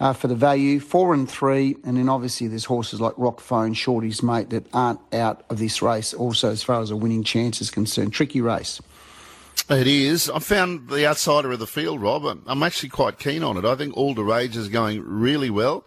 uh, 0.01 0.13
for 0.13 0.29
the 0.29 0.35
value, 0.35 0.81
four 0.81 1.15
and 1.15 1.31
three, 1.31 1.77
and 1.85 1.97
then 1.97 2.09
obviously 2.09 2.49
there's 2.49 2.65
horses 2.65 3.01
like 3.01 3.15
Rock 3.17 3.41
Phone, 3.41 3.75
Shorty's 3.75 4.23
mate 4.23 4.51
that 4.51 4.67
aren't 4.73 5.01
out 5.13 5.45
of 5.51 5.59
this 5.59 5.83
race. 5.83 6.13
Also, 6.13 6.51
as 6.51 6.63
far 6.63 6.81
as 6.81 6.91
a 6.91 6.97
winning 6.97 7.23
chance 7.23 7.61
is 7.61 7.71
concerned, 7.71 8.13
tricky 8.13 8.41
race. 8.41 8.81
It 9.71 9.87
is. 9.87 10.29
I 10.29 10.41
found 10.41 10.91
the 10.91 11.07
outsider 11.07 11.53
of 11.53 11.59
the 11.59 11.67
field, 11.67 12.03
Rob. 12.03 12.27
I'm 12.47 12.63
actually 12.63 12.91
quite 12.91 13.19
keen 13.19 13.43
on 13.43 13.57
it. 13.57 13.65
I 13.65 13.77
think 13.77 13.97
All 13.97 14.15
the 14.15 14.25
Rage 14.25 14.57
is 14.57 14.69
going 14.69 15.03
really 15.07 15.49
well. 15.49 15.87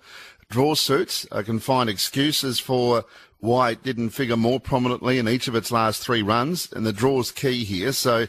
Draw 0.49 0.75
suits. 0.75 1.27
I 1.31 1.43
can 1.43 1.59
find 1.59 1.89
excuses 1.89 2.59
for 2.59 3.05
why 3.39 3.71
it 3.71 3.83
didn't 3.83 4.09
figure 4.09 4.37
more 4.37 4.59
prominently 4.59 5.19
in 5.19 5.27
each 5.27 5.47
of 5.47 5.53
its 5.53 5.71
last 5.71 6.01
three 6.01 6.23
runs, 6.23 6.71
and 6.71 6.85
the 6.85 6.93
draw's 6.93 7.31
key 7.31 7.63
here. 7.63 7.91
So 7.91 8.27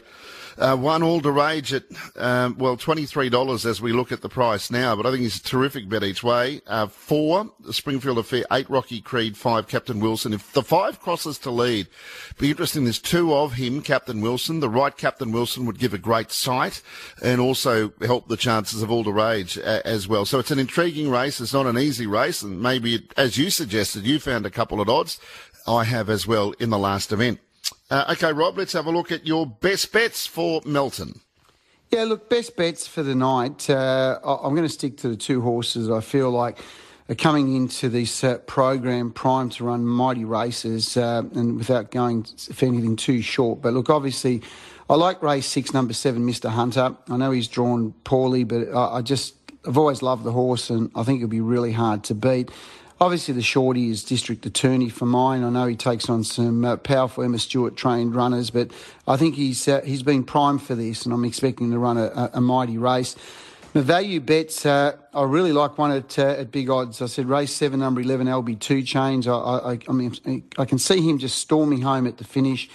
uh, 0.59 0.75
one 0.75 1.01
all 1.01 1.21
to 1.21 1.31
rage 1.31 1.73
at, 1.73 1.83
um, 2.17 2.57
well, 2.57 2.75
$23 2.77 3.65
as 3.65 3.81
we 3.81 3.93
look 3.93 4.11
at 4.11 4.21
the 4.21 4.29
price 4.29 4.69
now, 4.69 4.95
but 4.95 5.05
I 5.05 5.11
think 5.11 5.23
it's 5.23 5.37
a 5.37 5.43
terrific 5.43 5.87
bet 5.87 6.03
each 6.03 6.21
way. 6.21 6.61
Uh, 6.67 6.87
four, 6.87 7.49
Springfield 7.71 8.17
Affair, 8.17 8.43
eight, 8.51 8.69
Rocky 8.69 9.01
Creed, 9.01 9.37
five, 9.37 9.67
Captain 9.67 9.99
Wilson. 9.99 10.33
If 10.33 10.51
the 10.53 10.61
five 10.61 10.99
crosses 10.99 11.37
to 11.39 11.51
lead, 11.51 11.87
be 12.37 12.49
interesting. 12.49 12.83
There's 12.83 12.99
two 12.99 13.33
of 13.33 13.53
him, 13.53 13.81
Captain 13.81 14.19
Wilson. 14.19 14.59
The 14.59 14.69
right 14.69 14.95
Captain 14.95 15.31
Wilson 15.31 15.65
would 15.65 15.79
give 15.79 15.93
a 15.93 15.97
great 15.97 16.31
sight 16.31 16.81
and 17.23 17.39
also 17.39 17.93
help 18.01 18.27
the 18.27 18.37
chances 18.37 18.81
of 18.81 18.91
all 18.91 19.03
to 19.05 19.11
rage 19.11 19.57
uh, 19.57 19.81
as 19.85 20.07
well. 20.07 20.25
So 20.25 20.39
it's 20.39 20.51
an 20.51 20.59
intriguing 20.59 21.09
race. 21.09 21.39
It's 21.39 21.53
not 21.53 21.67
an 21.67 21.77
easy 21.77 22.05
race. 22.05 22.41
And 22.41 22.61
maybe, 22.61 22.95
it, 22.95 23.13
as 23.17 23.37
you 23.37 23.49
suggested, 23.49 24.05
you 24.05 24.19
found 24.19 24.45
a 24.45 24.51
couple 24.51 24.81
of 24.81 24.89
odds. 24.89 25.19
I 25.67 25.83
have 25.83 26.09
as 26.09 26.25
well 26.25 26.51
in 26.59 26.69
the 26.69 26.79
last 26.79 27.11
event. 27.11 27.39
Uh, 27.89 28.05
okay, 28.11 28.31
Rob, 28.31 28.57
let's 28.57 28.73
have 28.73 28.85
a 28.85 28.91
look 28.91 29.11
at 29.11 29.25
your 29.25 29.45
best 29.45 29.91
bets 29.91 30.27
for 30.27 30.61
Melton. 30.65 31.21
Yeah, 31.91 32.03
look, 32.03 32.29
best 32.29 32.55
bets 32.55 32.85
for 32.85 33.01
the 33.01 33.15
night. 33.15 33.67
Uh, 33.69 34.19
I'm 34.23 34.53
going 34.53 34.67
to 34.67 34.73
stick 34.73 34.97
to 34.97 35.09
the 35.09 35.15
two 35.15 35.41
horses 35.41 35.89
I 35.89 36.01
feel 36.01 36.29
like 36.29 36.59
are 37.09 37.15
coming 37.15 37.55
into 37.55 37.89
this 37.89 38.23
uh, 38.23 38.37
program 38.39 39.11
primed 39.11 39.53
to 39.53 39.63
run 39.63 39.85
mighty 39.85 40.23
races 40.23 40.95
uh, 40.95 41.23
and 41.33 41.57
without 41.57 41.89
going 41.89 42.23
for 42.23 42.65
anything 42.67 42.95
too 42.95 43.23
short. 43.23 43.63
But 43.63 43.73
look, 43.73 43.89
obviously, 43.89 44.43
I 44.87 44.95
like 44.95 45.23
race 45.23 45.47
six, 45.47 45.73
number 45.73 45.93
seven, 45.93 46.27
Mr. 46.27 46.49
Hunter. 46.49 46.95
I 47.09 47.17
know 47.17 47.31
he's 47.31 47.47
drawn 47.47 47.93
poorly, 48.03 48.43
but 48.43 48.69
I, 48.71 48.97
I 48.97 49.01
just, 49.01 49.33
I've 49.67 49.77
always 49.77 50.03
loved 50.03 50.23
the 50.23 50.31
horse 50.31 50.69
and 50.69 50.91
I 50.95 51.01
think 51.01 51.17
it'll 51.19 51.29
be 51.29 51.41
really 51.41 51.71
hard 51.71 52.03
to 52.05 52.13
beat. 52.13 52.51
Obviously 52.99 53.33
the 53.33 53.41
shorty 53.41 53.89
is 53.89 54.03
district 54.03 54.45
attorney 54.45 54.89
for 54.89 55.05
mine. 55.05 55.43
I 55.43 55.49
know 55.49 55.67
he 55.67 55.75
takes 55.75 56.09
on 56.09 56.23
some 56.23 56.65
uh, 56.65 56.77
powerful 56.77 57.23
Emma 57.23 57.39
Stewart 57.39 57.75
trained 57.75 58.15
runners, 58.15 58.49
but 58.49 58.71
I 59.07 59.17
think 59.17 59.35
he's 59.35 59.67
uh, 59.67 59.81
he's 59.81 60.03
been 60.03 60.23
primed 60.23 60.61
for 60.61 60.75
this, 60.75 61.05
and 61.05 61.13
I'm 61.13 61.25
expecting 61.25 61.71
to 61.71 61.79
run 61.79 61.97
a, 61.97 62.29
a, 62.33 62.41
mighty 62.41 62.77
race. 62.77 63.15
The 63.73 63.81
value 63.83 64.19
bets, 64.19 64.65
uh, 64.65 64.97
I 65.13 65.23
really 65.23 65.53
like 65.53 65.77
one 65.77 65.91
at, 65.91 66.17
uh, 66.17 66.23
at 66.23 66.51
big 66.51 66.71
odds. 66.71 67.03
I 67.03 67.05
said 67.05 67.27
race 67.27 67.53
seven, 67.53 67.79
number 67.81 68.01
11, 68.01 68.25
LB2 68.25 68.85
chains. 68.85 69.27
I, 69.27 69.33
I, 69.33 69.79
I 69.87 69.91
mean, 69.91 70.43
I 70.57 70.65
can 70.65 70.79
see 70.79 71.01
him 71.07 71.19
just 71.19 71.37
storming 71.37 71.81
home 71.81 72.07
at 72.07 72.17
the 72.17 72.23
finish. 72.23 72.67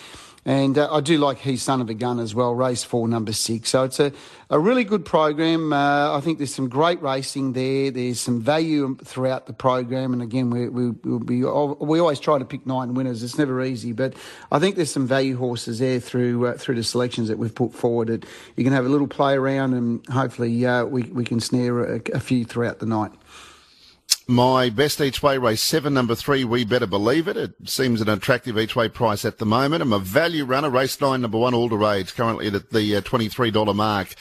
And 0.46 0.76
uh, 0.76 0.92
I 0.92 1.00
do 1.00 1.16
like 1.16 1.38
He's 1.38 1.62
Son 1.62 1.80
of 1.80 1.88
a 1.88 1.94
Gun 1.94 2.20
as 2.20 2.34
well, 2.34 2.54
race 2.54 2.84
four, 2.84 3.08
number 3.08 3.32
six. 3.32 3.70
So 3.70 3.84
it's 3.84 3.98
a, 3.98 4.12
a 4.50 4.58
really 4.58 4.84
good 4.84 5.04
program. 5.06 5.72
Uh, 5.72 6.14
I 6.14 6.20
think 6.20 6.36
there's 6.36 6.54
some 6.54 6.68
great 6.68 7.00
racing 7.00 7.54
there. 7.54 7.90
There's 7.90 8.20
some 8.20 8.42
value 8.42 8.94
throughout 9.02 9.46
the 9.46 9.54
program. 9.54 10.12
And 10.12 10.20
again, 10.20 10.50
we, 10.50 10.68
we, 10.68 10.90
we'll 10.90 11.18
be, 11.18 11.42
we 11.44 11.98
always 11.98 12.20
try 12.20 12.38
to 12.38 12.44
pick 12.44 12.66
nine 12.66 12.92
winners. 12.92 13.22
It's 13.22 13.38
never 13.38 13.62
easy, 13.64 13.92
but 13.92 14.14
I 14.52 14.58
think 14.58 14.76
there's 14.76 14.92
some 14.92 15.06
value 15.06 15.36
horses 15.36 15.78
there 15.78 15.98
through 15.98 16.46
uh, 16.46 16.58
through 16.58 16.74
the 16.74 16.84
selections 16.84 17.28
that 17.28 17.38
we've 17.38 17.54
put 17.54 17.72
forward. 17.72 18.08
That 18.08 18.26
you 18.56 18.64
can 18.64 18.74
have 18.74 18.84
a 18.84 18.90
little 18.90 19.08
play 19.08 19.34
around 19.34 19.72
and 19.72 20.06
hopefully 20.08 20.66
uh, 20.66 20.84
we, 20.84 21.04
we 21.04 21.24
can 21.24 21.40
snare 21.40 21.96
a, 21.96 22.00
a 22.12 22.20
few 22.20 22.44
throughout 22.44 22.80
the 22.80 22.86
night. 22.86 23.12
My 24.26 24.70
best 24.70 25.02
each 25.02 25.22
way 25.22 25.36
race 25.36 25.60
seven, 25.60 25.92
number 25.92 26.14
three, 26.14 26.44
we 26.44 26.64
better 26.64 26.86
believe 26.86 27.28
it. 27.28 27.36
It 27.36 27.52
seems 27.66 28.00
an 28.00 28.08
attractive 28.08 28.58
each 28.58 28.74
way 28.74 28.88
price 28.88 29.26
at 29.26 29.36
the 29.36 29.44
moment. 29.44 29.82
I'm 29.82 29.92
a 29.92 29.98
value 29.98 30.46
runner, 30.46 30.70
race 30.70 30.98
nine, 30.98 31.20
number 31.20 31.36
one, 31.36 31.52
all 31.52 31.68
the 31.68 31.76
rage, 31.76 32.14
currently 32.14 32.46
at 32.46 32.70
the 32.70 32.96
uh, 32.96 33.02
$23 33.02 33.76
mark. 33.76 34.14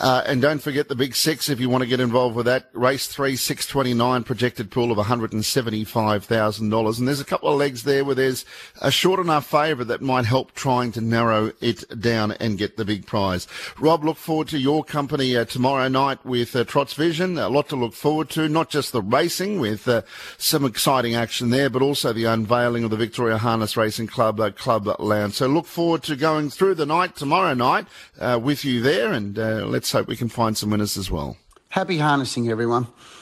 Uh, 0.00 0.22
and 0.26 0.40
don't 0.40 0.62
forget 0.62 0.86
the 0.86 0.94
big 0.94 1.16
six 1.16 1.48
if 1.48 1.58
you 1.58 1.68
want 1.68 1.82
to 1.82 1.88
get 1.88 1.98
involved 1.98 2.36
with 2.36 2.46
that. 2.46 2.70
Race 2.72 3.08
three, 3.08 3.34
629, 3.34 4.22
projected 4.22 4.70
pool 4.70 4.92
of 4.92 4.98
$175,000. 4.98 6.98
And 6.98 7.08
there's 7.08 7.20
a 7.20 7.24
couple 7.24 7.48
of 7.48 7.58
legs 7.58 7.82
there 7.82 8.04
where 8.04 8.14
there's 8.14 8.44
a 8.80 8.92
short 8.92 9.18
enough 9.18 9.46
favourite 9.46 9.88
that 9.88 10.02
might 10.02 10.26
help 10.26 10.54
trying 10.54 10.92
to 10.92 11.00
narrow 11.00 11.50
it 11.60 12.00
down 12.00 12.30
and 12.30 12.58
get 12.58 12.76
the 12.76 12.84
big 12.84 13.06
prize. 13.06 13.48
Rob, 13.80 14.04
look 14.04 14.18
forward 14.18 14.46
to 14.48 14.58
your 14.58 14.84
company 14.84 15.36
uh, 15.36 15.44
tomorrow 15.44 15.88
night 15.88 16.24
with 16.24 16.54
uh, 16.54 16.62
Trots 16.62 16.94
Vision. 16.94 17.38
A 17.38 17.48
lot 17.48 17.68
to 17.70 17.76
look 17.76 17.94
forward 17.94 18.30
to, 18.30 18.48
not 18.48 18.70
just 18.70 18.92
the 18.92 19.02
racing 19.02 19.47
with 19.56 19.88
uh, 19.88 20.02
some 20.36 20.64
exciting 20.64 21.14
action 21.14 21.50
there, 21.50 21.70
but 21.70 21.80
also 21.80 22.12
the 22.12 22.24
unveiling 22.24 22.84
of 22.84 22.90
the 22.90 22.96
Victoria 22.96 23.38
Harness 23.38 23.76
Racing 23.76 24.08
Club 24.08 24.38
uh, 24.40 24.50
Club 24.50 24.86
Lounge. 24.98 25.34
So 25.34 25.46
look 25.46 25.66
forward 25.66 26.02
to 26.04 26.16
going 26.16 26.50
through 26.50 26.74
the 26.74 26.86
night 26.86 27.16
tomorrow 27.16 27.54
night 27.54 27.86
uh, 28.20 28.38
with 28.42 28.64
you 28.64 28.82
there, 28.82 29.12
and 29.12 29.38
uh, 29.38 29.64
let's 29.64 29.92
hope 29.92 30.08
we 30.08 30.16
can 30.16 30.28
find 30.28 30.56
some 30.56 30.70
winners 30.70 30.96
as 30.96 31.10
well. 31.10 31.36
Happy 31.70 31.98
harnessing, 31.98 32.50
everyone. 32.50 32.88